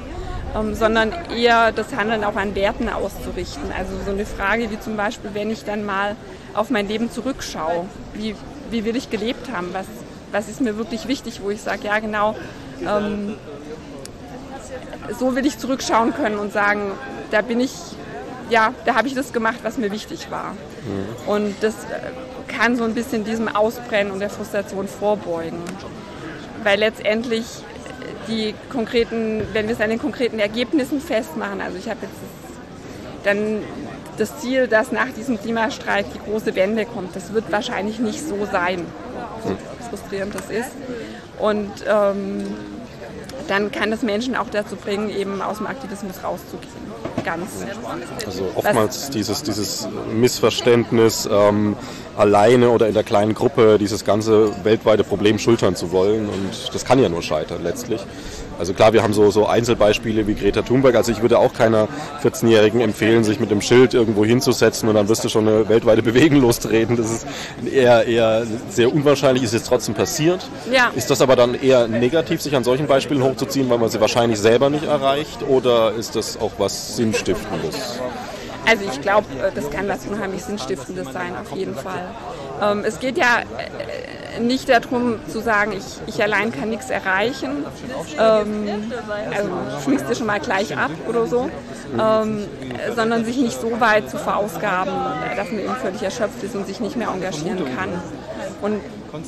ähm, 0.54 0.75
sondern 0.75 1.14
eher 1.34 1.73
das 1.73 1.96
Handeln 1.96 2.25
auch 2.25 2.37
an 2.37 2.54
Werten 2.54 2.90
auszurichten. 2.90 3.73
Also 3.75 3.92
so 4.04 4.11
eine 4.11 4.26
Frage 4.26 4.70
wie 4.70 4.78
zum 4.78 4.99
Beispiel, 4.99 5.30
wenn 5.32 5.50
ich 5.50 5.64
dann 5.64 5.87
mal 5.87 6.14
auf 6.52 6.68
mein 6.68 6.87
Leben 6.87 7.11
zurückschaue, 7.11 7.87
wie, 8.12 8.34
wie 8.75 8.85
will 8.85 8.97
ich 8.97 9.09
gelebt 9.09 9.50
haben, 9.50 9.69
was, 9.73 9.87
was 10.33 10.49
ist 10.49 10.61
mir 10.61 10.76
wirklich 10.76 11.09
wichtig, 11.09 11.40
wo 11.43 11.50
ich 11.50 11.62
sage, 11.62 11.87
ja 11.87 11.99
genau, 12.00 12.37
ähm, 12.83 13.37
so 15.19 15.37
will 15.37 15.47
ich 15.47 15.59
zurückschauen 15.59 16.12
können 16.12 16.38
und 16.38 16.52
sagen, 16.52 16.93
da 17.31 17.40
bin 17.40 17.61
ich 17.61 17.73
ja, 18.50 18.75
da 18.85 18.95
habe 18.95 19.09
ich 19.09 19.14
das 19.14 19.33
gemacht, 19.33 19.61
was 19.62 19.78
mir 19.78 19.90
wichtig 19.90 20.31
war. 20.31 20.54
Und 21.26 21.54
das 21.62 21.75
äh, 21.85 22.00
kann 22.47 22.76
so 22.76 22.85
ein 22.85 22.95
bisschen 22.95 23.25
diesem 23.25 23.49
Ausbrennen 23.49 24.12
und 24.12 24.21
der 24.21 24.28
Frustration 24.31 24.87
vorbeugen. 24.87 25.62
Weil 26.62 26.78
letztendlich 26.78 27.47
die 28.28 28.54
konkreten, 28.71 29.43
wenn 29.52 29.66
wir 29.66 29.75
es 29.75 29.81
an 29.81 29.90
den 29.90 29.99
konkreten 29.99 30.38
Ergebnissen 30.38 31.00
festmachen, 31.00 31.61
also 31.61 31.78
ich 31.78 31.88
habe 31.88 32.00
jetzt 32.02 32.14
das, 32.14 33.25
dann 33.25 33.62
das 34.16 34.40
Ziel, 34.40 34.68
dass 34.68 34.92
nach 34.92 35.09
diesem 35.16 35.40
Klimastreik 35.40 36.06
die 36.12 36.18
große 36.18 36.54
Wende 36.54 36.87
kommt, 36.87 37.16
das 37.16 37.33
wird 37.33 37.50
wahrscheinlich 37.50 37.99
nicht 37.99 38.26
so 38.26 38.47
sein, 38.50 38.87
so 39.44 39.56
frustrierend 39.88 40.35
das 40.35 40.50
ist. 40.50 40.71
Und 41.38 41.71
ähm, 41.87 42.47
dann 43.49 43.71
kann 43.71 43.90
das 43.90 44.02
Menschen 44.02 44.37
auch 44.37 44.49
dazu 44.50 44.76
bringen, 44.76 45.11
eben 45.11 45.42
aus 45.42 45.59
dem 45.59 45.66
Aktivismus 45.66 46.23
rauszugehen. 46.23 46.73
Ganz. 47.25 47.64
Also 48.26 48.50
oftmals 48.54 49.11
dieses, 49.11 49.42
dieses 49.42 49.88
Missverständnis, 50.12 51.28
ähm, 51.30 51.76
alleine 52.16 52.71
oder 52.71 52.88
in 52.88 52.94
der 52.94 53.04
kleinen 53.04 53.35
Gruppe 53.35 53.78
dieses 53.78 54.04
ganze 54.04 54.50
weltweite 54.64 55.04
Problem 55.04 55.38
schultern 55.38 55.76
zu 55.76 55.92
wollen. 55.92 56.28
Und 56.28 56.75
das 56.75 56.85
kann 56.85 56.99
ja 56.99 57.09
nur 57.09 57.23
scheitern 57.23 57.62
letztlich. 57.62 58.00
Also 58.59 58.73
klar, 58.73 58.92
wir 58.92 59.02
haben 59.02 59.12
so, 59.12 59.30
so 59.30 59.47
Einzelbeispiele 59.47 60.26
wie 60.26 60.35
Greta 60.35 60.62
Thunberg. 60.62 60.94
Also 60.94 61.11
ich 61.12 61.23
würde 61.23 61.38
auch 61.38 61.52
keiner 61.52 61.88
14-Jährigen 62.23 62.80
empfehlen, 62.80 63.25
sich 63.25 63.40
mit 63.40 63.50
dem 63.50 63.61
Schild 63.61 63.94
irgendwo 63.94 64.25
hinzusetzen 64.25 64.88
und 64.88 64.94
dann 64.94 65.09
wirst 65.09 65.25
du 65.25 65.28
schon 65.28 65.49
eine 65.49 65.68
weltweite 65.68 66.02
Bewegung 66.02 66.40
lostreten. 66.40 66.97
Das 66.97 67.11
ist 67.11 67.26
eher, 67.73 68.06
eher 68.06 68.47
sehr 68.68 68.92
unwahrscheinlich, 68.94 69.42
ist 69.42 69.54
jetzt 69.54 69.66
trotzdem 69.66 69.94
passiert. 69.94 70.47
Ja. 70.73 70.90
Ist 70.94 71.11
das 71.11 71.21
aber 71.21 71.37
dann 71.37 71.54
eher 71.54 71.88
negativ, 71.88 72.40
sich 72.40 72.54
an 72.54 72.64
solchen 72.64 72.87
Beispielen 72.87 73.23
hochzuziehen, 73.23 73.68
weil 73.71 73.78
man 73.78 73.88
sie 73.90 74.00
wahrscheinlich 74.00 74.38
selber 74.38 74.71
nicht 74.71 74.85
erreicht? 74.85 75.42
Oder 75.49 75.92
ist 75.92 76.14
das 76.14 76.40
auch 76.40 76.52
was 76.59 76.97
Sinnstiftendes? 76.97 78.00
Also 78.66 78.85
ich 78.90 79.00
glaube, 79.00 79.26
das 79.54 79.71
kann 79.71 79.88
was 79.88 80.06
unheimlich 80.06 80.42
Sinnstiftendes 80.44 81.12
sein, 81.12 81.35
auf 81.40 81.56
jeden 81.56 81.75
Fall. 81.75 82.09
Ähm, 82.62 82.85
es 82.85 82.99
geht 83.00 83.18
ja 83.18 83.40
äh, 83.40 84.40
nicht 84.40 84.68
darum 84.68 85.21
zu 85.28 85.40
sagen, 85.40 85.73
ich, 85.73 86.14
ich 86.14 86.23
allein 86.23 86.52
kann 86.52 86.71
nichts 86.71 86.90
erreichen, 86.90 87.64
ähm, 88.18 88.92
also 89.35 89.50
schmiegst 89.85 90.09
dir 90.09 90.14
schon 90.14 90.26
mal 90.26 90.40
gleich 90.40 90.76
ab 90.76 90.90
oder 91.09 91.26
so, 91.26 91.50
ähm, 91.99 92.44
sondern 92.94 93.25
sich 93.25 93.37
nicht 93.37 93.61
so 93.61 93.80
weit 93.80 94.09
zu 94.11 94.18
verausgaben, 94.18 94.92
dass 95.37 95.50
man 95.50 95.61
eben 95.61 95.76
völlig 95.76 96.02
erschöpft 96.02 96.42
ist 96.42 96.54
und 96.54 96.66
sich 96.66 96.80
nicht 96.80 96.97
mehr 96.97 97.09
engagieren 97.09 97.64
kann. 97.76 97.90
Und 98.62 98.80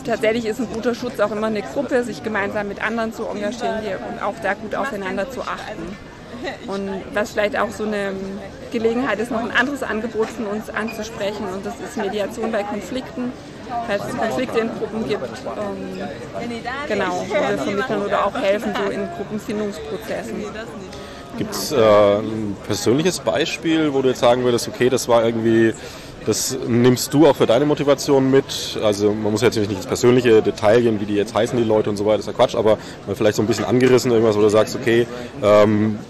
tatsächlich 0.05 0.47
ist 0.47 0.61
ein 0.61 0.69
guter 0.73 0.95
Schutz 0.95 1.21
auch 1.21 1.31
immer 1.31 1.49
eine 1.49 1.62
Gruppe, 1.62 2.02
sich 2.02 2.23
gemeinsam 2.23 2.69
mit 2.69 2.83
anderen 2.83 3.12
zu 3.12 3.26
engagieren 3.26 3.81
und 4.11 4.23
auch 4.23 4.35
da 4.43 4.55
gut 4.55 4.75
aufeinander 4.75 5.31
zu 5.31 5.43
achten. 5.43 5.97
Und 6.66 6.90
was 7.12 7.33
vielleicht 7.33 7.59
auch 7.59 7.71
so 7.71 7.85
eine 7.85 8.12
Gelegenheit 8.78 9.18
ist, 9.18 9.30
noch 9.30 9.40
ein 9.40 9.50
anderes 9.50 9.83
Angebot 9.83 10.28
von 10.28 10.47
uns 10.47 10.71
anzusprechen 10.71 11.47
und 11.54 11.64
das 11.64 11.75
ist 11.80 11.97
Mediation 11.97 12.52
bei 12.52 12.62
Konflikten. 12.62 13.33
Falls 13.87 14.02
es 14.04 14.16
Konflikte 14.16 14.61
in 14.61 14.68
Gruppen 14.78 15.09
gibt, 15.09 15.25
ähm, 15.25 16.09
genau, 16.88 17.25
wo 17.28 17.35
wir 17.35 17.59
vermitteln 17.59 18.02
oder 18.02 18.26
auch 18.26 18.35
helfen 18.35 18.73
so 18.76 18.90
in 18.90 19.09
Gruppenfindungsprozessen. 19.16 20.45
Gibt 21.37 21.54
es 21.54 21.73
äh, 21.73 21.76
ein 21.76 22.56
persönliches 22.66 23.21
Beispiel, 23.21 23.92
wo 23.92 24.02
du 24.02 24.09
jetzt 24.09 24.21
sagen 24.21 24.45
würdest, 24.45 24.68
okay, 24.68 24.88
das 24.88 25.09
war 25.09 25.25
irgendwie 25.25 25.75
das 26.26 26.59
nimmst 26.66 27.14
du 27.14 27.26
auch 27.26 27.37
für 27.37 27.47
deine 27.47 27.64
Motivation 27.64 28.30
mit. 28.30 28.78
Also 28.83 29.14
man 29.14 29.30
muss 29.30 29.42
jetzt 29.42 29.56
nicht 29.56 29.71
ins 29.71 29.87
persönliche 29.87 30.42
Detail 30.42 30.83
gehen, 30.83 31.00
wie 31.00 31.06
die 31.06 31.14
jetzt 31.14 31.35
heißen, 31.35 31.56
die 31.56 31.64
Leute 31.64 31.88
und 31.88 31.97
so 31.97 32.04
weiter, 32.04 32.16
das 32.16 32.26
ist 32.26 32.33
ja 32.33 32.37
Quatsch, 32.37 32.56
aber 32.56 32.78
vielleicht 33.14 33.37
so 33.37 33.42
ein 33.42 33.47
bisschen 33.47 33.64
angerissen, 33.64 34.11
irgendwas, 34.11 34.37
wo 34.37 34.40
du 34.40 34.49
sagst, 34.49 34.75
okay, 34.75 35.06
ähm, 35.42 36.00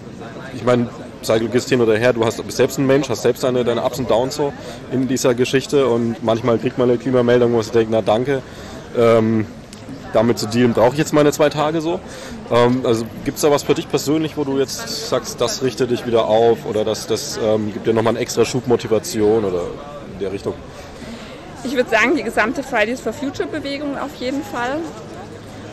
ich 0.54 0.64
meine, 0.64 0.88
gehst 1.50 1.68
hin 1.68 1.80
oder 1.80 1.96
her, 1.96 2.12
du 2.12 2.24
hast, 2.24 2.42
bist 2.44 2.56
selbst 2.56 2.78
ein 2.78 2.86
Mensch, 2.86 3.08
hast 3.08 3.22
selbst 3.22 3.44
deine, 3.44 3.64
deine 3.64 3.82
Ups 3.82 3.98
und 3.98 4.10
Downs 4.10 4.36
so 4.36 4.52
in 4.90 5.08
dieser 5.08 5.34
Geschichte 5.34 5.86
und 5.86 6.22
manchmal 6.22 6.58
kriegt 6.58 6.78
man 6.78 6.88
eine 6.88 6.98
Klimameldung, 6.98 7.52
wo 7.52 7.56
man 7.56 7.66
denkt, 7.66 7.90
na 7.90 8.02
danke, 8.02 8.42
ähm, 8.96 9.46
damit 10.12 10.38
zu 10.38 10.46
dealen 10.46 10.72
brauche 10.72 10.92
ich 10.92 10.98
jetzt 10.98 11.12
meine 11.12 11.32
zwei 11.32 11.50
Tage 11.50 11.80
so. 11.80 12.00
Ähm, 12.50 12.80
also 12.84 13.04
gibt 13.24 13.36
es 13.36 13.42
da 13.42 13.50
was 13.50 13.64
für 13.64 13.74
dich 13.74 13.88
persönlich, 13.88 14.36
wo 14.36 14.44
du 14.44 14.58
jetzt 14.58 15.08
sagst, 15.08 15.40
das 15.40 15.62
richtet 15.62 15.90
dich 15.90 16.06
wieder 16.06 16.26
auf 16.26 16.66
oder 16.66 16.84
das, 16.84 17.06
das 17.06 17.38
ähm, 17.42 17.72
gibt 17.72 17.86
dir 17.86 17.92
nochmal 17.92 18.12
eine 18.12 18.20
extra 18.20 18.44
Schubmotivation 18.44 19.44
oder 19.44 19.62
in 20.12 20.18
der 20.20 20.32
Richtung? 20.32 20.54
Ich 21.64 21.74
würde 21.74 21.90
sagen, 21.90 22.16
die 22.16 22.22
gesamte 22.22 22.62
Fridays 22.62 23.00
for 23.00 23.12
Future 23.12 23.48
Bewegung 23.48 23.98
auf 23.98 24.14
jeden 24.20 24.42
Fall 24.42 24.78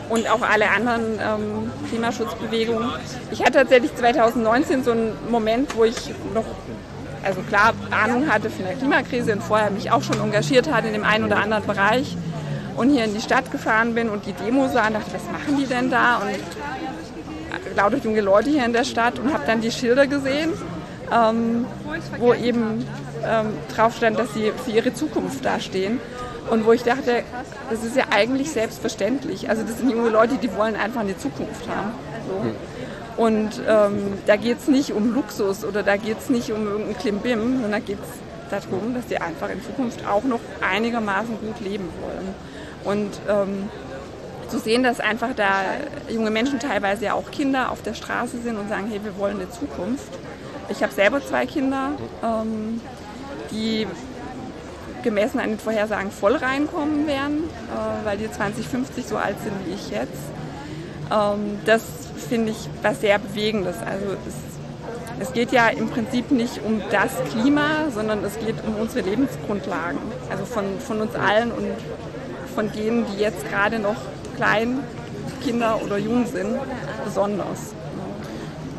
und 0.08 0.28
auch 0.30 0.42
alle 0.42 0.70
anderen 0.70 1.18
ähm, 1.18 1.70
Klimaschutzbewegungen. 1.88 2.90
Ich 3.30 3.40
hatte 3.40 3.52
tatsächlich 3.52 3.94
2019 3.96 4.84
so 4.84 4.92
einen 4.92 5.12
Moment, 5.30 5.76
wo 5.76 5.84
ich 5.84 6.12
noch, 6.34 6.44
also 7.22 7.40
klar, 7.42 7.72
Ahnung 7.90 8.30
hatte 8.30 8.50
von 8.50 8.64
der 8.64 8.74
Klimakrise 8.74 9.32
und 9.32 9.42
vorher 9.42 9.70
mich 9.70 9.90
auch 9.90 10.02
schon 10.02 10.20
engagiert 10.20 10.70
hatte 10.72 10.88
in 10.88 10.92
dem 10.92 11.04
einen 11.04 11.24
oder 11.24 11.38
anderen 11.38 11.64
Bereich 11.64 12.16
und 12.76 12.90
hier 12.90 13.04
in 13.04 13.14
die 13.14 13.20
Stadt 13.20 13.50
gefahren 13.50 13.94
bin 13.94 14.08
und 14.10 14.26
die 14.26 14.32
Demo 14.32 14.68
sah 14.68 14.88
und 14.88 14.94
dachte, 14.94 15.12
was 15.12 15.24
machen 15.30 15.56
die 15.58 15.66
denn 15.66 15.90
da? 15.90 16.18
Und 16.18 17.76
lauter 17.76 17.98
junge 17.98 18.20
Leute 18.20 18.50
hier 18.50 18.64
in 18.64 18.72
der 18.72 18.84
Stadt 18.84 19.18
und 19.18 19.32
habe 19.32 19.44
dann 19.46 19.60
die 19.60 19.70
Schilder 19.70 20.06
gesehen, 20.06 20.52
ähm, 21.12 21.66
wo 22.18 22.34
eben 22.34 22.86
ähm, 23.26 23.46
drauf 23.74 23.96
stand, 23.96 24.18
dass 24.18 24.32
sie 24.34 24.52
für 24.64 24.70
ihre 24.70 24.92
Zukunft 24.92 25.44
dastehen. 25.44 26.00
Und 26.50 26.66
wo 26.66 26.72
ich 26.72 26.82
dachte, 26.82 27.22
das 27.70 27.84
ist 27.84 27.96
ja 27.96 28.04
eigentlich 28.10 28.50
selbstverständlich. 28.50 29.48
Also 29.48 29.62
das 29.62 29.78
sind 29.78 29.90
junge 29.90 30.10
Leute, 30.10 30.36
die 30.36 30.54
wollen 30.54 30.76
einfach 30.76 31.00
eine 31.00 31.16
Zukunft 31.16 31.68
haben. 31.68 31.92
So. 32.28 33.22
Und 33.22 33.62
ähm, 33.68 34.14
da 34.26 34.36
geht 34.36 34.58
es 34.58 34.68
nicht 34.68 34.92
um 34.92 35.14
Luxus 35.14 35.64
oder 35.64 35.82
da 35.82 35.96
geht 35.96 36.18
es 36.18 36.28
nicht 36.30 36.50
um 36.50 36.66
irgendein 36.66 36.98
Klimbim, 36.98 37.52
sondern 37.52 37.72
da 37.72 37.78
geht 37.78 37.98
es 38.00 38.20
darum, 38.50 38.94
dass 38.94 39.08
sie 39.08 39.18
einfach 39.18 39.50
in 39.50 39.62
Zukunft 39.62 40.06
auch 40.06 40.24
noch 40.24 40.40
einigermaßen 40.60 41.38
gut 41.40 41.60
leben 41.60 41.88
wollen. 42.02 42.34
Und 42.84 43.20
ähm, 43.28 43.70
zu 44.48 44.58
sehen, 44.58 44.82
dass 44.82 45.00
einfach 45.00 45.34
da 45.34 45.62
junge 46.08 46.30
Menschen, 46.30 46.58
teilweise 46.58 47.06
ja 47.06 47.14
auch 47.14 47.30
Kinder, 47.30 47.70
auf 47.70 47.82
der 47.82 47.94
Straße 47.94 48.38
sind 48.42 48.56
und 48.58 48.68
sagen, 48.68 48.88
hey, 48.90 49.00
wir 49.02 49.16
wollen 49.16 49.36
eine 49.36 49.50
Zukunft. 49.50 50.12
Ich 50.68 50.82
habe 50.82 50.92
selber 50.92 51.24
zwei 51.24 51.46
Kinder, 51.46 51.92
ähm, 52.22 52.80
die 53.50 53.86
gemessen 55.04 55.38
an 55.38 55.50
den 55.50 55.58
Vorhersagen 55.60 56.10
voll 56.10 56.34
reinkommen 56.34 57.06
werden, 57.06 57.44
äh, 57.44 58.04
weil 58.04 58.18
die 58.18 58.30
2050 58.30 59.06
so 59.06 59.16
alt 59.16 59.36
sind 59.44 59.52
wie 59.66 59.74
ich 59.74 59.90
jetzt. 59.90 60.10
Ähm, 61.12 61.60
das 61.64 61.82
finde 62.28 62.50
ich 62.50 62.68
was 62.82 63.00
sehr 63.00 63.20
Bewegendes. 63.20 63.76
Also 63.78 64.16
es, 64.26 65.28
es 65.28 65.32
geht 65.32 65.52
ja 65.52 65.68
im 65.68 65.88
Prinzip 65.88 66.32
nicht 66.32 66.60
um 66.64 66.82
das 66.90 67.12
Klima, 67.30 67.90
sondern 67.94 68.24
es 68.24 68.36
geht 68.40 68.56
um 68.66 68.74
unsere 68.76 69.08
Lebensgrundlagen. 69.08 70.00
Also 70.30 70.44
von, 70.44 70.64
von 70.80 71.00
uns 71.00 71.14
allen 71.14 71.52
und 71.52 71.68
von 72.54 72.72
denen, 72.72 73.06
die 73.12 73.20
jetzt 73.20 73.48
gerade 73.48 73.78
noch 73.78 73.96
klein, 74.36 74.80
Kinder 75.44 75.80
oder 75.84 75.98
jung 75.98 76.26
sind, 76.26 76.58
besonders. 77.04 77.74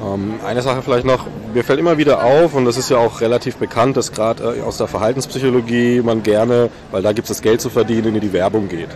Ähm, 0.01 0.35
eine 0.45 0.61
Sache 0.61 0.81
vielleicht 0.81 1.05
noch, 1.05 1.25
mir 1.53 1.63
fällt 1.63 1.79
immer 1.79 1.97
wieder 1.97 2.23
auf, 2.23 2.53
und 2.53 2.65
das 2.65 2.77
ist 2.77 2.89
ja 2.89 2.97
auch 2.97 3.21
relativ 3.21 3.55
bekannt, 3.55 3.95
dass 3.95 4.11
gerade 4.11 4.57
äh, 4.57 4.61
aus 4.61 4.77
der 4.77 4.87
Verhaltenspsychologie 4.87 6.01
man 6.01 6.23
gerne, 6.23 6.69
weil 6.91 7.01
da 7.01 7.13
gibt 7.13 7.29
es 7.29 7.37
das 7.37 7.41
Geld 7.41 7.61
zu 7.61 7.69
verdienen, 7.69 8.15
in 8.15 8.21
die 8.21 8.33
Werbung 8.33 8.67
geht. 8.67 8.89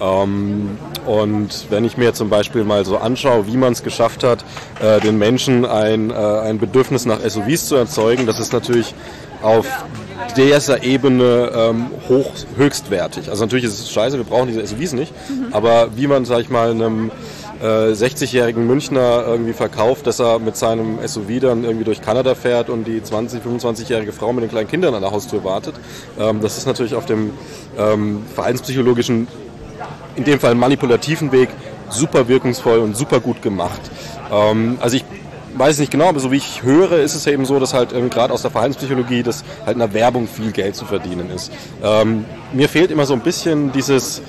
Ähm, 0.00 0.78
und 1.06 1.66
wenn 1.70 1.84
ich 1.84 1.96
mir 1.96 2.14
zum 2.14 2.30
Beispiel 2.30 2.64
mal 2.64 2.84
so 2.84 2.96
anschaue, 2.96 3.46
wie 3.46 3.56
man 3.56 3.72
es 3.72 3.82
geschafft 3.82 4.24
hat, 4.24 4.44
äh, 4.80 5.00
den 5.00 5.18
Menschen 5.18 5.66
ein, 5.66 6.10
äh, 6.10 6.14
ein 6.14 6.58
Bedürfnis 6.58 7.04
nach 7.04 7.20
SUVs 7.20 7.66
zu 7.66 7.76
erzeugen, 7.76 8.26
das 8.26 8.38
ist 8.38 8.52
natürlich 8.52 8.94
auf 9.42 9.66
dieser 10.36 10.82
Ebene 10.82 11.50
ähm, 11.54 11.86
hoch, 12.08 12.32
höchstwertig. 12.56 13.30
Also 13.30 13.44
natürlich 13.44 13.64
ist 13.64 13.78
es 13.78 13.90
scheiße, 13.90 14.16
wir 14.16 14.24
brauchen 14.24 14.48
diese 14.48 14.66
SUVs 14.66 14.92
nicht, 14.92 15.12
mhm. 15.28 15.52
aber 15.52 15.96
wie 15.96 16.06
man, 16.06 16.24
sag 16.24 16.40
ich 16.40 16.50
mal, 16.50 16.70
einem 16.70 17.10
äh, 17.60 17.92
60-jährigen 17.92 18.66
Münchner 18.66 19.24
irgendwie 19.26 19.52
verkauft, 19.52 20.06
dass 20.06 20.20
er 20.20 20.38
mit 20.38 20.56
seinem 20.56 20.98
SUV 21.06 21.40
dann 21.40 21.64
irgendwie 21.64 21.84
durch 21.84 22.00
Kanada 22.00 22.34
fährt 22.34 22.70
und 22.70 22.84
die 22.84 23.02
20, 23.02 23.42
25-jährige 23.42 24.12
Frau 24.12 24.32
mit 24.32 24.42
den 24.42 24.50
kleinen 24.50 24.68
Kindern 24.68 24.94
an 24.94 25.02
der 25.02 25.10
Haustür 25.10 25.44
wartet. 25.44 25.74
Ähm, 26.18 26.40
das 26.40 26.58
ist 26.58 26.66
natürlich 26.66 26.94
auf 26.94 27.06
dem 27.06 27.32
ähm, 27.78 28.22
verhaltenspsychologischen, 28.34 29.28
in 30.16 30.24
dem 30.24 30.40
Fall 30.40 30.54
manipulativen 30.54 31.32
Weg 31.32 31.48
super 31.90 32.28
wirkungsvoll 32.28 32.78
und 32.78 32.96
super 32.96 33.20
gut 33.20 33.42
gemacht. 33.42 33.80
Ähm, 34.32 34.78
also 34.80 34.96
ich 34.96 35.04
weiß 35.56 35.78
nicht 35.78 35.90
genau, 35.90 36.08
aber 36.08 36.20
so 36.20 36.30
wie 36.30 36.36
ich 36.36 36.62
höre, 36.62 36.98
ist 36.98 37.14
es 37.14 37.26
eben 37.26 37.44
so, 37.44 37.58
dass 37.58 37.74
halt 37.74 37.92
ähm, 37.92 38.10
gerade 38.10 38.32
aus 38.32 38.42
der 38.42 38.50
Verhaltenspsychologie, 38.50 39.22
dass 39.22 39.44
halt 39.64 39.74
in 39.74 39.80
der 39.80 39.92
Werbung 39.92 40.28
viel 40.28 40.52
Geld 40.52 40.76
zu 40.76 40.84
verdienen 40.84 41.30
ist. 41.30 41.50
Ähm, 41.82 42.24
mir 42.52 42.68
fehlt 42.68 42.90
immer 42.90 43.06
so 43.06 43.14
ein 43.14 43.20
bisschen 43.20 43.72
dieses 43.72 44.22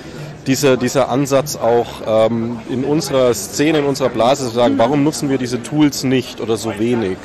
dieser, 0.46 0.76
dieser 0.76 1.08
Ansatz 1.08 1.56
auch 1.56 1.86
ähm, 2.06 2.58
in 2.68 2.84
unserer 2.84 3.34
Szene, 3.34 3.78
in 3.78 3.84
unserer 3.84 4.08
Blase 4.08 4.44
zu 4.44 4.50
sagen, 4.50 4.78
warum 4.78 5.04
nutzen 5.04 5.28
wir 5.28 5.38
diese 5.38 5.62
Tools 5.62 6.04
nicht 6.04 6.40
oder 6.40 6.56
so 6.56 6.78
wenig? 6.78 7.18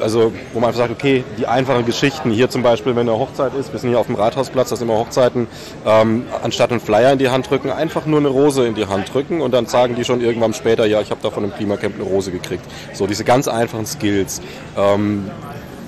Also, 0.00 0.32
wo 0.54 0.60
man 0.60 0.68
einfach 0.68 0.78
sagt, 0.80 0.92
okay, 0.92 1.24
die 1.38 1.46
einfachen 1.46 1.84
Geschichten, 1.84 2.30
hier 2.30 2.48
zum 2.48 2.62
Beispiel, 2.62 2.96
wenn 2.96 3.08
eine 3.08 3.18
Hochzeit 3.18 3.54
ist, 3.54 3.72
wir 3.72 3.78
sind 3.78 3.90
hier 3.90 3.98
auf 3.98 4.06
dem 4.06 4.14
Rathausplatz, 4.14 4.70
da 4.70 4.76
sind 4.76 4.88
immer 4.88 4.98
Hochzeiten, 4.98 5.46
ähm, 5.86 6.24
anstatt 6.42 6.70
einen 6.70 6.80
Flyer 6.80 7.12
in 7.12 7.18
die 7.18 7.28
Hand 7.28 7.50
drücken, 7.50 7.70
einfach 7.70 8.06
nur 8.06 8.18
eine 8.18 8.28
Rose 8.28 8.66
in 8.66 8.74
die 8.74 8.86
Hand 8.86 9.12
drücken 9.12 9.42
und 9.42 9.52
dann 9.52 9.66
sagen 9.66 9.96
die 9.96 10.04
schon 10.04 10.22
irgendwann 10.22 10.54
später, 10.54 10.86
ja, 10.86 11.00
ich 11.02 11.10
habe 11.10 11.20
da 11.22 11.30
von 11.30 11.44
einem 11.44 11.54
Klimacamp 11.54 11.96
eine 11.96 12.04
Rose 12.04 12.30
gekriegt. 12.30 12.64
So, 12.94 13.06
diese 13.06 13.24
ganz 13.24 13.46
einfachen 13.46 13.86
Skills. 13.86 14.40
Ähm, 14.76 15.30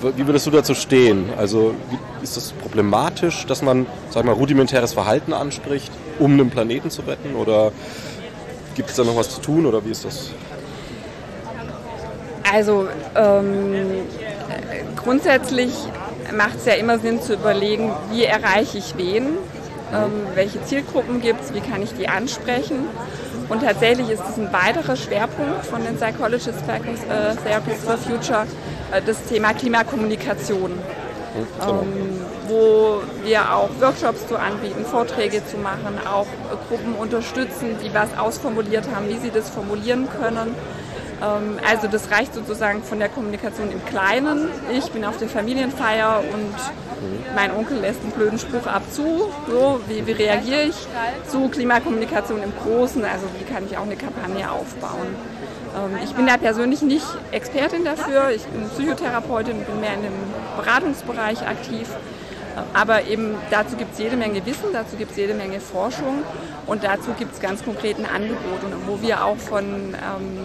wie 0.03 0.27
würdest 0.27 0.47
du 0.47 0.51
dazu 0.51 0.75
stehen? 0.75 1.31
Also 1.37 1.75
ist 2.23 2.37
das 2.37 2.53
problematisch, 2.53 3.47
dass 3.47 3.63
man, 3.63 3.87
sag 4.11 4.25
mal, 4.25 4.33
rudimentäres 4.33 4.93
Verhalten 4.93 5.33
anspricht, 5.33 5.93
um 6.19 6.33
einen 6.33 6.51
Planeten 6.51 6.91
zu 6.91 7.03
retten? 7.03 7.35
Oder 7.35 7.73
gibt 8.75 8.91
es 8.91 8.97
da 8.97 9.05
noch 9.05 9.17
was 9.17 9.31
zu 9.31 9.41
tun 9.41 9.67
oder 9.67 9.85
wie 9.85 9.91
ist 9.91 10.05
das? 10.05 10.31
Also 12.53 12.87
ähm, 13.15 14.05
grundsätzlich 14.97 15.73
macht 16.37 16.57
es 16.57 16.67
ja 16.67 16.75
immer 16.75 16.99
Sinn 16.99 17.21
zu 17.23 17.35
überlegen, 17.35 17.93
wie 18.11 18.25
erreiche 18.25 18.79
ich 18.79 18.95
wen, 18.97 19.39
ähm, 19.93 20.13
welche 20.35 20.63
Zielgruppen 20.65 21.21
gibt 21.21 21.43
es, 21.43 21.55
wie 21.55 21.61
kann 21.61 21.83
ich 21.83 21.93
die 21.95 22.09
ansprechen. 22.09 22.87
Und 23.49 23.63
tatsächlich 23.63 24.09
ist 24.11 24.23
es 24.29 24.39
ein 24.39 24.53
weiterer 24.53 24.97
Schwerpunkt 24.97 25.67
von 25.67 25.83
den 25.85 25.97
Psychologists 25.97 26.63
äh, 26.63 27.37
Therapists 27.45 27.85
for 27.85 27.99
Future, 27.99 28.47
das 29.01 29.25
Thema 29.25 29.55
Klimakommunikation. 29.55 30.79
Genau. 31.59 31.81
Ähm, 31.81 32.21
wo 32.49 33.01
wir 33.25 33.55
auch 33.55 33.71
Workshops 33.81 34.27
zu 34.27 34.39
anbieten, 34.39 34.85
Vorträge 34.85 35.43
zu 35.47 35.57
machen, 35.57 35.99
auch 36.07 36.27
Gruppen 36.69 36.95
unterstützen, 36.95 37.77
die 37.83 37.95
was 37.95 38.17
ausformuliert 38.19 38.85
haben, 38.95 39.09
wie 39.09 39.19
sie 39.19 39.31
das 39.31 39.49
formulieren 39.49 40.09
können. 40.11 40.55
Ähm, 41.23 41.59
also 41.69 41.89
das 41.89 42.11
reicht 42.11 42.35
sozusagen 42.35 42.83
von 42.83 42.99
der 42.99 43.09
Kommunikation 43.09 43.71
im 43.71 43.85
Kleinen. 43.87 44.49
Ich 44.77 44.91
bin 44.91 45.05
auf 45.05 45.17
der 45.19 45.29
Familienfeier 45.29 46.23
und 46.33 46.55
mein 47.35 47.51
Onkel 47.51 47.79
lässt 47.79 48.01
einen 48.03 48.13
blöden 48.13 48.39
Spruch 48.39 48.67
ab 48.67 48.83
zu. 48.91 49.31
So, 49.49 49.81
wie, 49.89 50.07
wie 50.07 50.13
reagiere 50.13 50.63
ich 50.63 50.77
zu 51.29 51.49
Klimakommunikation 51.49 52.43
im 52.43 52.53
Großen? 52.63 53.05
Also 53.05 53.27
wie 53.39 53.53
kann 53.53 53.65
ich 53.67 53.77
auch 53.77 53.83
eine 53.83 53.97
Kampagne 53.97 54.51
aufbauen? 54.51 55.17
Ähm, 55.77 55.99
ich 56.05 56.15
bin 56.15 56.27
da 56.27 56.37
persönlich 56.37 56.83
nicht 56.83 57.07
Expertin 57.31 57.85
dafür. 57.85 58.31
Ich 58.31 58.45
bin 58.45 58.69
Psychotherapeutin, 58.69 59.65
bin 59.65 59.81
mehr 59.81 59.95
in 59.95 60.03
dem 60.03 60.13
Beratungsbereich 60.57 61.47
aktiv. 61.47 61.89
Aber 62.75 63.05
eben 63.05 63.35
dazu 63.51 63.77
gibt 63.77 63.95
es 63.95 63.99
jede 63.99 64.17
Menge 64.17 64.45
Wissen, 64.45 64.73
dazu 64.75 64.97
gibt 64.97 65.13
es 65.13 65.17
jede 65.17 65.33
Menge 65.33 65.59
Forschung 65.59 66.23
und 66.67 66.85
dazu 66.85 67.13
gibt 67.19 67.33
es 67.33 67.41
ganz 67.41 67.65
konkret 67.65 67.99
ein 67.99 68.05
Angebot, 68.05 68.61
wo 68.87 69.01
wir 69.01 69.25
auch 69.25 69.39
von 69.39 69.65
ähm, 69.65 70.39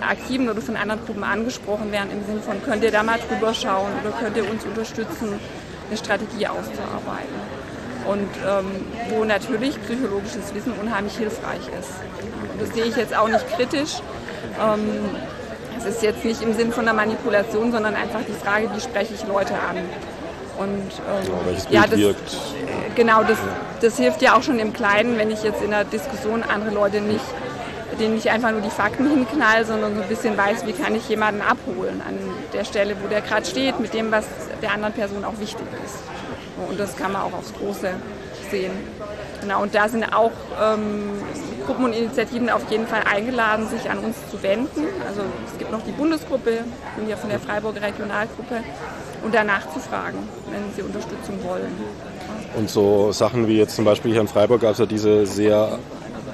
Archiven 0.00 0.50
oder 0.50 0.60
von 0.60 0.76
anderen 0.76 1.04
Gruppen 1.06 1.24
angesprochen 1.24 1.92
werden 1.92 2.10
im 2.10 2.26
Sinne 2.26 2.40
von, 2.40 2.62
könnt 2.62 2.84
ihr 2.84 2.90
da 2.90 3.02
mal 3.02 3.18
drüber 3.18 3.54
schauen 3.54 3.90
oder 4.02 4.12
könnt 4.20 4.36
ihr 4.36 4.48
uns 4.50 4.64
unterstützen, 4.66 5.40
eine 5.88 5.96
Strategie 5.96 6.46
auszuarbeiten. 6.46 7.34
und 8.06 8.28
ähm, 8.46 8.66
wo 9.10 9.24
natürlich 9.24 9.80
psychologisches 9.82 10.54
Wissen 10.54 10.72
unheimlich 10.80 11.16
hilfreich 11.16 11.62
ist. 11.78 11.90
Und 12.52 12.60
das 12.60 12.74
sehe 12.74 12.84
ich 12.84 12.96
jetzt 12.96 13.16
auch 13.16 13.28
nicht 13.28 13.46
kritisch. 13.56 14.00
Ähm, 14.60 15.10
es 15.78 15.84
ist 15.84 16.02
jetzt 16.02 16.24
nicht 16.24 16.42
im 16.42 16.54
Sinn 16.54 16.72
von 16.72 16.84
der 16.84 16.94
Manipulation, 16.94 17.70
sondern 17.70 17.94
einfach 17.94 18.20
die 18.26 18.32
Frage, 18.32 18.68
wie 18.74 18.80
spreche 18.80 19.14
ich 19.14 19.26
Leute 19.26 19.54
an. 19.54 19.76
Und 20.58 20.68
ähm, 20.68 21.56
ja, 21.70 21.82
ja, 21.82 21.86
das, 21.86 21.98
wirkt. 21.98 22.36
genau, 22.94 23.22
das, 23.22 23.38
das 23.82 23.96
hilft 23.98 24.22
ja 24.22 24.36
auch 24.36 24.42
schon 24.42 24.58
im 24.58 24.72
Kleinen, 24.72 25.18
wenn 25.18 25.30
ich 25.30 25.42
jetzt 25.42 25.62
in 25.62 25.70
der 25.70 25.84
Diskussion 25.84 26.42
andere 26.42 26.74
Leute 26.74 27.00
nicht, 27.00 27.24
denen 28.00 28.14
nicht 28.14 28.30
einfach 28.30 28.50
nur 28.52 28.62
die 28.62 28.70
Fakten 28.70 29.08
hinknall, 29.08 29.64
sondern 29.64 29.94
so 29.96 30.02
ein 30.02 30.08
bisschen 30.08 30.36
weiß, 30.36 30.66
wie 30.66 30.72
kann 30.72 30.94
ich 30.94 31.08
jemanden 31.08 31.42
abholen 31.42 32.02
an 32.06 32.18
der 32.52 32.64
Stelle, 32.64 32.96
wo 33.02 33.08
der 33.08 33.20
gerade 33.20 33.44
steht, 33.44 33.80
mit 33.80 33.92
dem, 33.92 34.10
was 34.10 34.26
der 34.62 34.72
anderen 34.72 34.94
Person 34.94 35.24
auch 35.24 35.38
wichtig 35.38 35.66
ist. 35.84 35.98
Und 36.68 36.80
das 36.80 36.96
kann 36.96 37.12
man 37.12 37.22
auch 37.22 37.34
aufs 37.34 37.52
Große 37.52 37.90
sehen. 38.50 38.72
Genau, 39.46 39.62
und 39.62 39.72
da 39.76 39.88
sind 39.88 40.02
auch 40.12 40.32
ähm, 40.60 41.22
Gruppen 41.66 41.84
und 41.84 41.92
Initiativen 41.92 42.50
auf 42.50 42.68
jeden 42.68 42.84
Fall 42.88 43.02
eingeladen, 43.08 43.68
sich 43.68 43.88
an 43.88 43.98
uns 43.98 44.16
zu 44.28 44.42
wenden. 44.42 44.88
Also 45.06 45.20
es 45.46 45.56
gibt 45.56 45.70
noch 45.70 45.82
die 45.84 45.92
Bundesgruppe, 45.92 46.50
ich 46.50 47.00
bin 47.00 47.08
ja 47.08 47.16
von 47.16 47.30
der 47.30 47.38
Freiburger 47.38 47.80
Regionalgruppe, 47.80 48.64
und 49.22 49.32
danach 49.32 49.72
zu 49.72 49.78
fragen, 49.78 50.18
wenn 50.50 50.74
sie 50.74 50.82
Unterstützung 50.82 51.44
wollen. 51.44 51.72
Und 52.56 52.68
so 52.68 53.12
Sachen 53.12 53.46
wie 53.46 53.56
jetzt 53.56 53.76
zum 53.76 53.84
Beispiel 53.84 54.10
hier 54.10 54.20
in 54.20 54.26
Freiburg 54.26 54.62
gab 54.62 54.72
es 54.72 54.78
ja 54.78 54.86
diese 54.86 55.26
sehr 55.26 55.78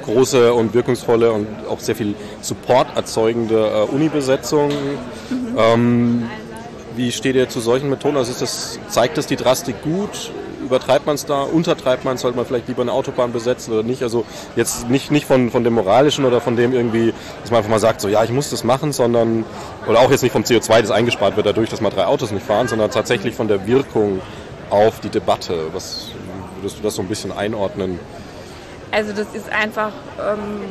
große 0.05 0.55
und 0.55 0.73
wirkungsvolle 0.73 1.33
und 1.33 1.49
auch 1.69 1.81
sehr 1.81 1.95
viel 1.95 2.15
Support 2.41 2.97
erzeugende 2.97 3.89
äh, 3.91 3.95
Uni-Besetzung. 3.95 4.71
Mhm. 5.29 5.59
Ähm, 5.59 6.31
wie 6.97 7.13
steht 7.13 7.37
ihr 7.37 7.51
zu 7.51 7.61
solchen 7.61 7.91
Methoden? 7.91 8.17
Also 8.17 8.33
das, 8.41 8.79
zeigt 8.89 9.19
das 9.19 9.27
die 9.27 9.37
Drastik 9.37 9.83
gut? 9.83 10.33
Übertreibt 10.73 11.05
man 11.05 11.17
es 11.17 11.27
da? 11.27 11.43
Untertreibt 11.43 12.07
man 12.07 12.15
es? 12.15 12.23
Sollte 12.23 12.39
man 12.39 12.47
vielleicht 12.47 12.67
lieber 12.67 12.81
eine 12.81 12.93
Autobahn 12.93 13.31
besetzen 13.31 13.75
oder 13.75 13.83
nicht? 13.83 14.03
Also 14.03 14.25
jetzt 14.57 14.89
nicht, 14.89 15.11
nicht 15.11 15.27
von, 15.27 15.51
von 15.51 15.65
dem 15.65 15.75
Moralischen 15.75 16.25
oder 16.25 16.41
von 16.41 16.57
dem 16.57 16.73
irgendwie, 16.73 17.13
dass 17.43 17.51
man 17.51 17.59
einfach 17.59 17.69
mal 17.69 17.79
sagt, 17.79 18.01
so 18.01 18.09
ja, 18.09 18.25
ich 18.25 18.31
muss 18.31 18.49
das 18.49 18.65
machen, 18.65 18.91
sondern, 18.95 19.45
oder 19.87 20.01
auch 20.01 20.11
jetzt 20.11 20.23
nicht 20.23 20.33
vom 20.33 20.45
CO2, 20.45 20.81
das 20.81 20.91
eingespart 20.91 21.37
wird 21.37 21.45
dadurch, 21.45 21.69
dass 21.69 21.83
mal 21.83 21.91
drei 21.91 22.07
Autos 22.07 22.31
nicht 22.31 22.47
fahren, 22.47 22.69
sondern 22.69 22.91
tatsächlich 22.91 23.35
von 23.35 23.49
der 23.49 23.67
Wirkung 23.67 24.23
auf 24.71 24.99
die 25.01 25.11
Debatte. 25.11 25.67
Was 25.75 26.07
würdest 26.57 26.79
du 26.79 26.83
das 26.83 26.95
so 26.95 27.03
ein 27.03 27.09
bisschen 27.09 27.33
einordnen? 27.33 28.01
Also 28.93 29.13
das 29.13 29.27
ist 29.35 29.51
einfach, 29.53 29.93
ähm, 30.19 30.63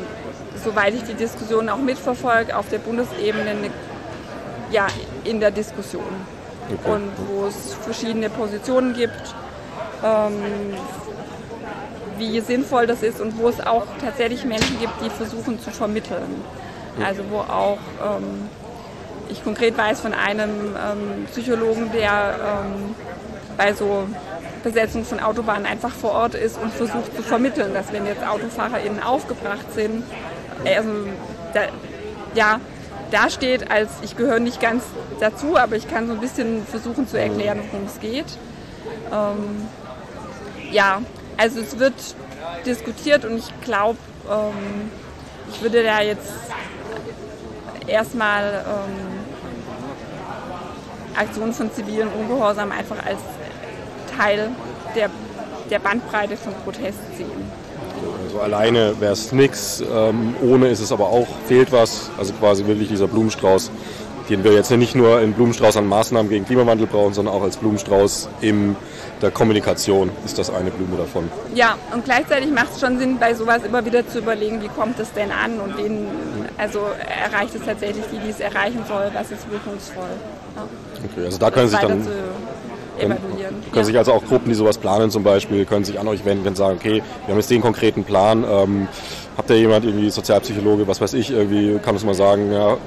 soweit 0.66 0.96
ich 0.96 1.04
die 1.04 1.14
Diskussion 1.14 1.70
auch 1.70 1.78
mitverfolge, 1.78 2.58
auf 2.58 2.70
der 2.70 2.80
Bundesebene 2.80 3.52
eine 3.52 3.70
ja, 4.72 4.88
in 5.26 5.40
der 5.40 5.52
Diskussion. 5.52 6.02
Okay. 6.74 6.92
Und 6.92 7.12
wo 7.28 7.46
es 7.46 7.76
verschiedene 7.84 8.32
Positionen 8.32 8.94
gibt, 8.94 9.36
ähm, 10.04 10.34
wie 12.18 12.40
sinnvoll 12.40 12.88
das 12.88 13.04
ist 13.04 13.20
und 13.20 13.38
wo 13.38 13.50
es 13.50 13.60
auch 13.60 13.86
tatsächlich 14.00 14.46
Menschen 14.46 14.80
gibt, 14.80 14.94
die 15.04 15.10
versuchen 15.10 15.60
zu 15.60 15.72
vermitteln. 15.72 16.44
Also 17.04 17.24
wo 17.30 17.40
auch 17.40 17.80
ähm, 18.04 18.50
ich 19.30 19.44
konkret 19.44 19.78
weiß 19.78 20.02
von 20.02 20.14
einem 20.14 20.76
ähm, 20.76 21.26
Psychologen, 21.32 21.92
der 21.94 22.36
ähm, 22.66 22.96
bei 23.58 23.74
so 23.74 24.08
Besetzung 24.64 25.06
von 25.06 25.20
Autobahnen 25.20 25.66
einfach 25.66 25.92
vor 25.92 26.12
Ort 26.12 26.36
ist 26.36 26.62
und 26.62 26.72
versucht 26.74 27.16
zu 27.16 27.24
vermitteln, 27.24 27.74
dass 27.74 27.92
wenn 27.92 28.06
jetzt 28.06 28.26
AutofahrerInnen 28.26 29.02
aufgebracht 29.02 29.74
sind, 29.74 30.04
also 30.66 30.90
da, 31.54 31.62
ja, 32.36 32.60
dasteht, 33.10 33.72
als 33.72 33.90
ich 34.02 34.16
gehöre 34.16 34.40
nicht 34.40 34.62
ganz 34.62 34.84
dazu, 35.20 35.58
aber 35.58 35.76
ich 35.76 35.90
kann 35.90 36.08
so 36.08 36.14
ein 36.14 36.20
bisschen 36.20 36.66
versuchen 36.66 37.08
zu 37.08 37.18
erklären, 37.18 37.60
worum 37.72 37.88
es 37.88 38.00
geht. 38.00 38.38
Ähm, 39.12 39.68
ja, 40.72 41.02
also 41.38 41.60
es 41.60 41.78
wird 41.80 41.94
diskutiert 42.66 43.26
und 43.26 43.38
ich 43.38 43.62
glaube, 43.62 43.98
ähm, 44.30 44.92
ich 45.52 45.62
würde 45.62 45.84
da 45.84 46.02
jetzt 46.02 46.32
erstmal 47.88 48.66
ähm, 48.66 49.12
Aktionen 51.16 51.54
von 51.54 51.72
zivilen 51.74 52.08
Ungehorsam 52.10 52.72
einfach 52.72 53.06
als 53.06 53.20
Teil 54.18 54.50
der, 54.96 55.10
der 55.70 55.80
Bandbreite 55.80 56.38
von 56.38 56.54
Protest 56.64 57.00
sehen. 57.18 57.52
Also 58.24 58.40
alleine 58.40 59.00
wäre 59.00 59.14
es 59.14 59.32
nichts, 59.32 59.82
ähm, 59.82 60.36
ohne 60.42 60.70
ist 60.70 60.80
es 60.80 60.92
aber 60.92 61.08
auch, 61.08 61.28
fehlt 61.48 61.72
was. 61.72 62.10
Also 62.18 62.34
quasi 62.34 62.66
wirklich 62.66 62.88
dieser 62.88 63.08
Blumenstrauß, 63.08 63.72
den 64.30 64.44
wir 64.44 64.54
jetzt 64.54 64.72
nicht 64.72 64.96
nur 64.96 65.22
im 65.22 65.34
Blumenstrauß 65.34 65.78
an 65.78 65.88
Maßnahmen 65.88 66.30
gegen 66.30 66.46
Klimawandel 66.46 66.88
brauchen, 66.88 67.14
sondern 67.14 67.34
auch 67.34 67.44
als 67.44 67.58
Blumenstrauß 67.58 68.30
in 68.42 68.76
der 69.22 69.32
Kommunikation 69.32 70.10
ist 70.26 70.38
das 70.38 70.50
eine 70.50 70.72
Blume 70.72 70.98
davon. 70.98 71.30
Ja, 71.54 71.78
und 71.94 72.06
gleichzeitig 72.06 72.50
macht 72.52 72.74
es 72.74 72.80
schon 72.80 72.98
Sinn, 72.98 73.18
bei 73.20 73.34
sowas 73.34 73.64
immer 73.64 73.86
wieder 73.86 74.08
zu 74.08 74.20
überlegen, 74.20 74.62
wie 74.62 74.68
kommt 74.68 75.00
es 75.00 75.12
denn 75.14 75.32
an 75.32 75.60
und 75.60 75.78
wen, 75.78 76.08
also 76.58 76.80
erreicht 77.24 77.56
es 77.56 77.66
tatsächlich 77.66 78.06
die, 78.12 78.20
die 78.20 78.30
es 78.30 78.40
erreichen 78.40 78.84
soll, 78.88 79.12
was 79.14 79.32
ist 79.32 79.50
wirkungsvoll. 79.52 80.04
Ja. 80.56 80.64
Okay, 81.12 81.26
also 81.26 81.38
da 81.38 81.52
können 81.52 81.68
Sie 81.68 81.76
sich 81.76 81.82
dann 81.82 82.08
evaluieren. 82.98 83.56
Können 83.62 83.76
ja. 83.76 83.84
sich 83.84 83.98
also 83.98 84.14
auch 84.14 84.24
Gruppen, 84.24 84.50
die 84.50 84.56
sowas 84.56 84.78
planen 84.78 85.12
zum 85.12 85.24
Beispiel, 85.24 85.66
können 85.66 85.86
sich 85.86 86.00
an 86.00 86.08
euch 86.08 86.26
wenden 86.26 86.48
und 86.48 86.58
sagen, 86.58 86.78
okay, 86.80 87.02
wir 87.26 87.32
haben 87.34 87.40
jetzt 87.40 87.52
den 87.52 87.62
konkreten 87.62 88.04
Plan. 88.04 88.44
Ähm, 88.50 88.88
habt 89.38 89.50
ihr 89.50 89.58
jemand, 89.58 89.86
irgendwie 89.86 90.10
Sozialpsychologe, 90.10 90.88
was 90.88 91.02
weiß 91.02 91.14
ich, 91.14 91.32
irgendwie 91.32 91.80
kann 91.80 91.96
es 91.96 92.04
mal 92.04 92.16
sagen, 92.16 92.52
ja, 92.52 92.78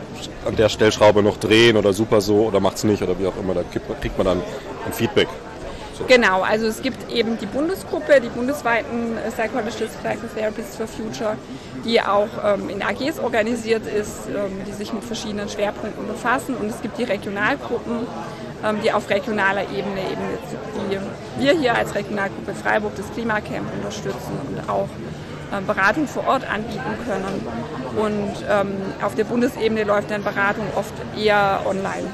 an 0.46 0.56
der 0.56 0.68
Stellschraube 0.68 1.22
noch 1.22 1.36
drehen 1.36 1.76
oder 1.76 1.92
super 1.92 2.20
so 2.20 2.46
oder 2.46 2.60
macht 2.60 2.76
es 2.76 2.84
nicht 2.84 3.02
oder 3.02 3.18
wie 3.18 3.26
auch 3.26 3.36
immer, 3.40 3.54
da 3.54 3.62
kriegt 4.00 4.18
man 4.18 4.26
dann 4.26 4.42
ein 4.86 4.92
Feedback. 4.92 5.28
So. 5.96 6.04
Genau, 6.06 6.42
also 6.42 6.66
es 6.66 6.82
gibt 6.82 7.10
eben 7.12 7.38
die 7.38 7.46
Bundesgruppe, 7.46 8.20
die 8.20 8.28
bundesweiten 8.28 9.16
Psychologists 9.30 9.96
Psychotherapists 9.96 10.76
for 10.76 10.88
Future, 10.88 11.36
die 11.84 12.00
auch 12.00 12.28
ähm, 12.44 12.68
in 12.68 12.82
AGs 12.82 13.20
organisiert 13.20 13.86
ist, 13.86 14.26
ähm, 14.28 14.64
die 14.66 14.72
sich 14.72 14.92
mit 14.92 15.04
verschiedenen 15.04 15.48
Schwerpunkten 15.48 16.06
befassen. 16.08 16.56
Und 16.56 16.68
es 16.68 16.82
gibt 16.82 16.98
die 16.98 17.04
Regionalgruppen, 17.04 18.08
die 18.82 18.92
auf 18.92 19.10
regionaler 19.10 19.62
Ebene 19.62 20.00
eben 20.00 20.24
wie 20.88 21.42
wir 21.42 21.52
hier 21.52 21.74
als 21.74 21.94
Regionalgruppe 21.94 22.54
Freiburg 22.54 22.92
das 22.96 23.12
Klimacamp 23.12 23.72
unterstützen 23.76 24.38
und 24.48 24.68
auch 24.68 24.88
ähm, 25.52 25.66
Beratung 25.66 26.06
vor 26.06 26.26
Ort 26.26 26.50
anbieten 26.50 26.80
können. 27.06 27.46
Und 27.96 28.44
ähm, 28.50 28.72
auf 29.02 29.14
der 29.14 29.24
Bundesebene 29.24 29.84
läuft 29.84 30.10
dann 30.10 30.22
Beratung 30.22 30.66
oft 30.74 30.94
eher 31.16 31.60
online 31.66 32.08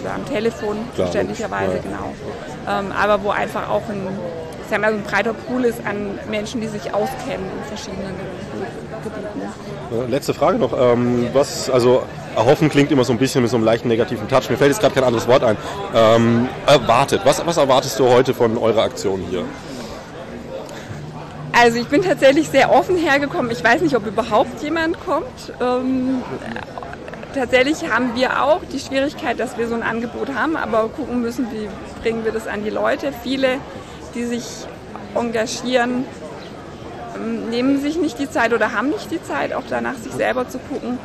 oder 0.00 0.14
am 0.14 0.26
Telefon, 0.26 0.78
verständlicherweise, 0.94 1.76
ja. 1.76 1.82
genau. 1.82 2.14
Ähm, 2.68 2.92
aber 2.92 3.22
wo 3.22 3.30
einfach 3.30 3.68
auch 3.68 3.88
ein, 3.88 4.06
sagen 4.68 4.82
wir, 4.82 4.88
ein 4.88 5.02
breiter 5.02 5.34
Pool 5.34 5.64
ist 5.64 5.80
an 5.86 6.18
Menschen, 6.30 6.60
die 6.60 6.68
sich 6.68 6.92
auskennen 6.92 7.46
in 7.58 7.64
verschiedenen 7.64 8.14
Gebieten. 9.04 10.10
Letzte 10.10 10.34
Frage 10.34 10.58
noch. 10.58 10.72
Ähm, 10.78 11.28
was, 11.32 11.70
also 11.70 12.02
erhoffen 12.36 12.68
klingt 12.68 12.90
immer 12.92 13.04
so 13.04 13.12
ein 13.12 13.18
bisschen 13.18 13.42
mit 13.42 13.50
so 13.50 13.56
einem 13.56 13.64
leichten 13.64 13.88
negativen 13.88 14.28
Touch. 14.28 14.48
Mir 14.50 14.56
fällt 14.56 14.70
jetzt 14.70 14.80
gerade 14.80 14.94
kein 14.94 15.04
anderes 15.04 15.26
Wort 15.28 15.44
ein. 15.44 15.56
Ähm, 15.94 16.48
erwartet. 16.66 17.22
Was, 17.24 17.44
was 17.46 17.56
erwartest 17.56 17.98
du 17.98 18.08
heute 18.08 18.34
von 18.34 18.56
eurer 18.58 18.82
Aktion 18.82 19.22
hier? 19.28 19.44
Also 21.52 21.78
ich 21.78 21.88
bin 21.88 22.02
tatsächlich 22.02 22.48
sehr 22.48 22.70
offen 22.70 22.96
hergekommen. 22.96 23.50
Ich 23.50 23.64
weiß 23.64 23.80
nicht, 23.80 23.96
ob 23.96 24.06
überhaupt 24.06 24.62
jemand 24.62 25.00
kommt. 25.04 25.52
Ähm, 25.60 26.22
tatsächlich 27.34 27.90
haben 27.90 28.14
wir 28.14 28.44
auch 28.44 28.60
die 28.72 28.78
Schwierigkeit, 28.78 29.40
dass 29.40 29.58
wir 29.58 29.66
so 29.66 29.74
ein 29.74 29.82
Angebot 29.82 30.34
haben, 30.34 30.56
aber 30.56 30.88
gucken 30.88 31.20
müssen, 31.20 31.48
wie 31.50 31.68
bringen 32.02 32.24
wir 32.24 32.30
das 32.30 32.46
an 32.46 32.62
die 32.62 32.70
Leute. 32.70 33.12
Viele, 33.24 33.58
die 34.14 34.24
sich 34.24 34.44
engagieren, 35.16 36.04
ähm, 37.16 37.48
nehmen 37.50 37.80
sich 37.80 37.96
nicht 37.96 38.18
die 38.18 38.30
Zeit 38.30 38.52
oder 38.52 38.72
haben 38.72 38.90
nicht 38.90 39.10
die 39.10 39.22
Zeit, 39.22 39.52
auch 39.52 39.64
danach 39.68 39.96
sich 39.96 40.12
selber 40.12 40.48
zu 40.48 40.58
gucken. 40.58 40.98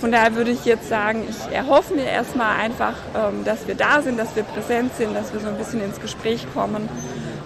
Von 0.00 0.12
daher 0.12 0.34
würde 0.34 0.50
ich 0.50 0.64
jetzt 0.64 0.88
sagen, 0.88 1.24
ich 1.28 1.54
erhoffe 1.54 1.94
mir 1.94 2.06
erstmal 2.06 2.58
einfach, 2.58 2.94
ähm, 3.14 3.44
dass 3.44 3.68
wir 3.68 3.74
da 3.74 4.00
sind, 4.00 4.18
dass 4.18 4.34
wir 4.34 4.44
präsent 4.44 4.92
sind, 4.96 5.14
dass 5.14 5.34
wir 5.34 5.40
so 5.40 5.48
ein 5.48 5.58
bisschen 5.58 5.82
ins 5.82 6.00
Gespräch 6.00 6.46
kommen 6.54 6.88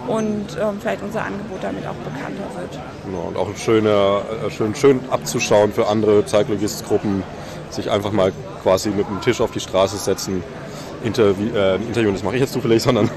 und 0.07 0.47
ähm, 0.61 0.79
vielleicht 0.81 1.03
unser 1.03 1.25
Angebot 1.25 1.59
damit 1.63 1.85
auch 1.85 1.95
bekannter 1.95 2.45
wird. 2.61 2.79
Genau, 3.05 3.23
und 3.23 3.37
auch 3.37 3.49
schön, 3.57 3.87
äh, 3.87 4.51
schön, 4.51 4.75
schön 4.77 5.01
abzuschauen 5.11 5.73
für 5.73 5.89
andere 5.89 6.25
Zeitlogist-Gruppen, 6.27 7.25
sich 7.71 7.91
einfach 7.91 8.13
mal 8.13 8.33
quasi 8.63 8.91
mit 8.91 9.09
dem 9.09 9.21
Tisch 9.21 9.41
auf 9.41 9.51
die 9.51 9.61
Straße 9.61 9.97
setzen, 9.97 10.45
Interview, 11.03 11.49
äh, 11.57 11.75
Interviewen, 11.77 12.15
das 12.15 12.23
mache 12.23 12.37
ich 12.37 12.43
jetzt 12.43 12.53
zufällig, 12.53 12.83
sondern 12.85 13.11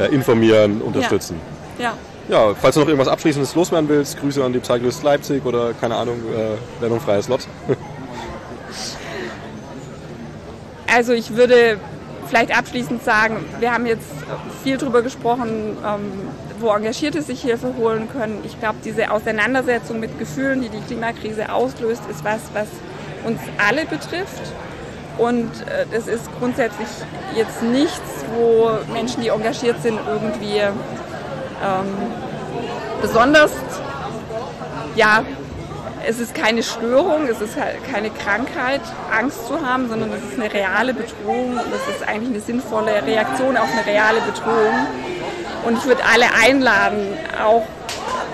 äh, 0.00 0.12
informieren, 0.12 0.82
unterstützen. 0.82 1.40
Ja. 1.78 1.84
ja. 1.84 1.94
Ja, 2.28 2.54
falls 2.54 2.76
du 2.76 2.80
noch 2.80 2.86
irgendwas 2.86 3.08
Abschließendes 3.08 3.54
loswerden 3.56 3.88
willst, 3.88 4.18
Grüße 4.20 4.44
an 4.44 4.52
die 4.52 4.62
Zeitlist 4.62 5.02
Leipzig 5.02 5.44
oder 5.44 5.72
keine 5.74 5.96
Ahnung, 5.96 6.18
äh, 6.32 6.80
Werbung 6.80 7.00
freies 7.00 7.24
Slot. 7.24 7.48
Also 10.92 11.14
ich 11.14 11.36
würde 11.36 11.78
vielleicht 12.28 12.56
abschließend 12.56 13.02
sagen, 13.02 13.42
wir 13.60 13.72
haben 13.72 13.86
jetzt 13.86 14.08
viel 14.62 14.76
darüber 14.76 15.00
gesprochen, 15.00 15.78
ähm, 15.84 16.12
wo 16.58 16.68
Engagierte 16.68 17.22
sich 17.22 17.40
Hilfe 17.40 17.74
holen 17.78 18.08
können. 18.12 18.40
Ich 18.44 18.58
glaube, 18.60 18.76
diese 18.84 19.10
Auseinandersetzung 19.10 20.00
mit 20.00 20.18
Gefühlen, 20.18 20.60
die 20.60 20.68
die 20.68 20.80
Klimakrise 20.80 21.50
auslöst, 21.50 22.02
ist 22.10 22.22
was, 22.24 22.40
was 22.52 22.68
uns 23.24 23.40
alle 23.66 23.86
betrifft. 23.86 24.42
Und 25.16 25.50
äh, 25.62 25.86
das 25.90 26.06
ist 26.08 26.28
grundsätzlich 26.38 26.88
jetzt 27.34 27.62
nichts, 27.62 28.24
wo 28.34 28.70
Menschen, 28.92 29.22
die 29.22 29.28
engagiert 29.28 29.80
sind, 29.82 29.98
irgendwie 30.06 30.58
ähm, 30.58 31.96
besonders, 33.00 33.52
ja, 34.94 35.24
es 36.06 36.18
ist 36.18 36.34
keine 36.34 36.62
Störung, 36.62 37.26
es 37.28 37.40
ist 37.40 37.56
halt 37.56 37.76
keine 37.90 38.10
Krankheit, 38.10 38.80
Angst 39.16 39.46
zu 39.46 39.60
haben, 39.64 39.88
sondern 39.88 40.10
es 40.12 40.22
ist 40.22 40.40
eine 40.40 40.52
reale 40.52 40.94
Bedrohung 40.94 41.52
und 41.52 41.72
es 41.72 41.96
ist 41.96 42.06
eigentlich 42.06 42.30
eine 42.30 42.40
sinnvolle 42.40 43.04
Reaktion 43.06 43.56
auf 43.56 43.68
eine 43.72 43.86
reale 43.86 44.20
Bedrohung. 44.20 44.86
Und 45.64 45.78
ich 45.78 45.84
würde 45.84 46.02
alle 46.04 46.26
einladen, 46.34 47.16
auch 47.42 47.64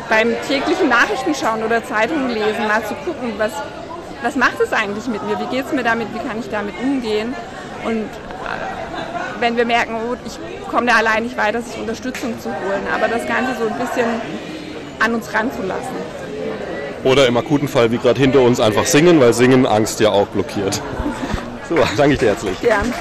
beim 0.09 0.35
täglichen 0.47 0.89
Nachrichtenschauen 0.89 1.63
oder 1.63 1.85
Zeitungen 1.85 2.31
lesen, 2.31 2.67
mal 2.67 2.83
zu 2.85 2.95
gucken, 2.95 3.35
was, 3.37 3.53
was 4.23 4.37
macht 4.37 4.59
es 4.61 4.73
eigentlich 4.73 5.07
mit 5.07 5.23
mir, 5.25 5.39
wie 5.39 5.55
geht 5.55 5.67
es 5.67 5.73
mir 5.73 5.83
damit, 5.83 6.09
wie 6.15 6.27
kann 6.27 6.41
ich 6.41 6.49
damit 6.49 6.75
umgehen. 6.83 7.35
Und 7.85 8.05
äh, 8.05 9.41
wenn 9.41 9.57
wir 9.59 9.67
merken, 9.67 9.97
oh, 10.09 10.17
ich 10.25 10.39
komme 10.71 10.87
da 10.87 10.97
allein 10.97 11.25
nicht 11.25 11.37
weiter, 11.37 11.61
sich 11.61 11.79
Unterstützung 11.79 12.41
zu 12.41 12.49
holen, 12.49 12.87
aber 12.95 13.09
das 13.09 13.27
Ganze 13.27 13.55
so 13.59 13.69
ein 13.69 13.79
bisschen 13.79 14.07
an 15.01 15.15
uns 15.15 15.33
ranzulassen. 15.33 16.28
Oder 17.09 17.27
im 17.27 17.39
akuten 17.39 17.69
Fall, 17.69 17.91
wie 17.91 17.97
gerade 17.97 18.21
hinter 18.21 18.41
uns, 18.41 18.61
einfach 18.61 18.85
singen, 18.85 19.19
weil 19.19 19.33
Singen 19.33 19.65
Angst 19.65 19.99
ja 20.01 20.11
auch 20.11 20.27
blockiert. 20.27 20.83
So, 21.69 21.77
danke 21.97 22.15
ich 22.15 22.19
dir 22.19 22.27
herzlich. 22.29 22.61
Gern. 22.61 22.93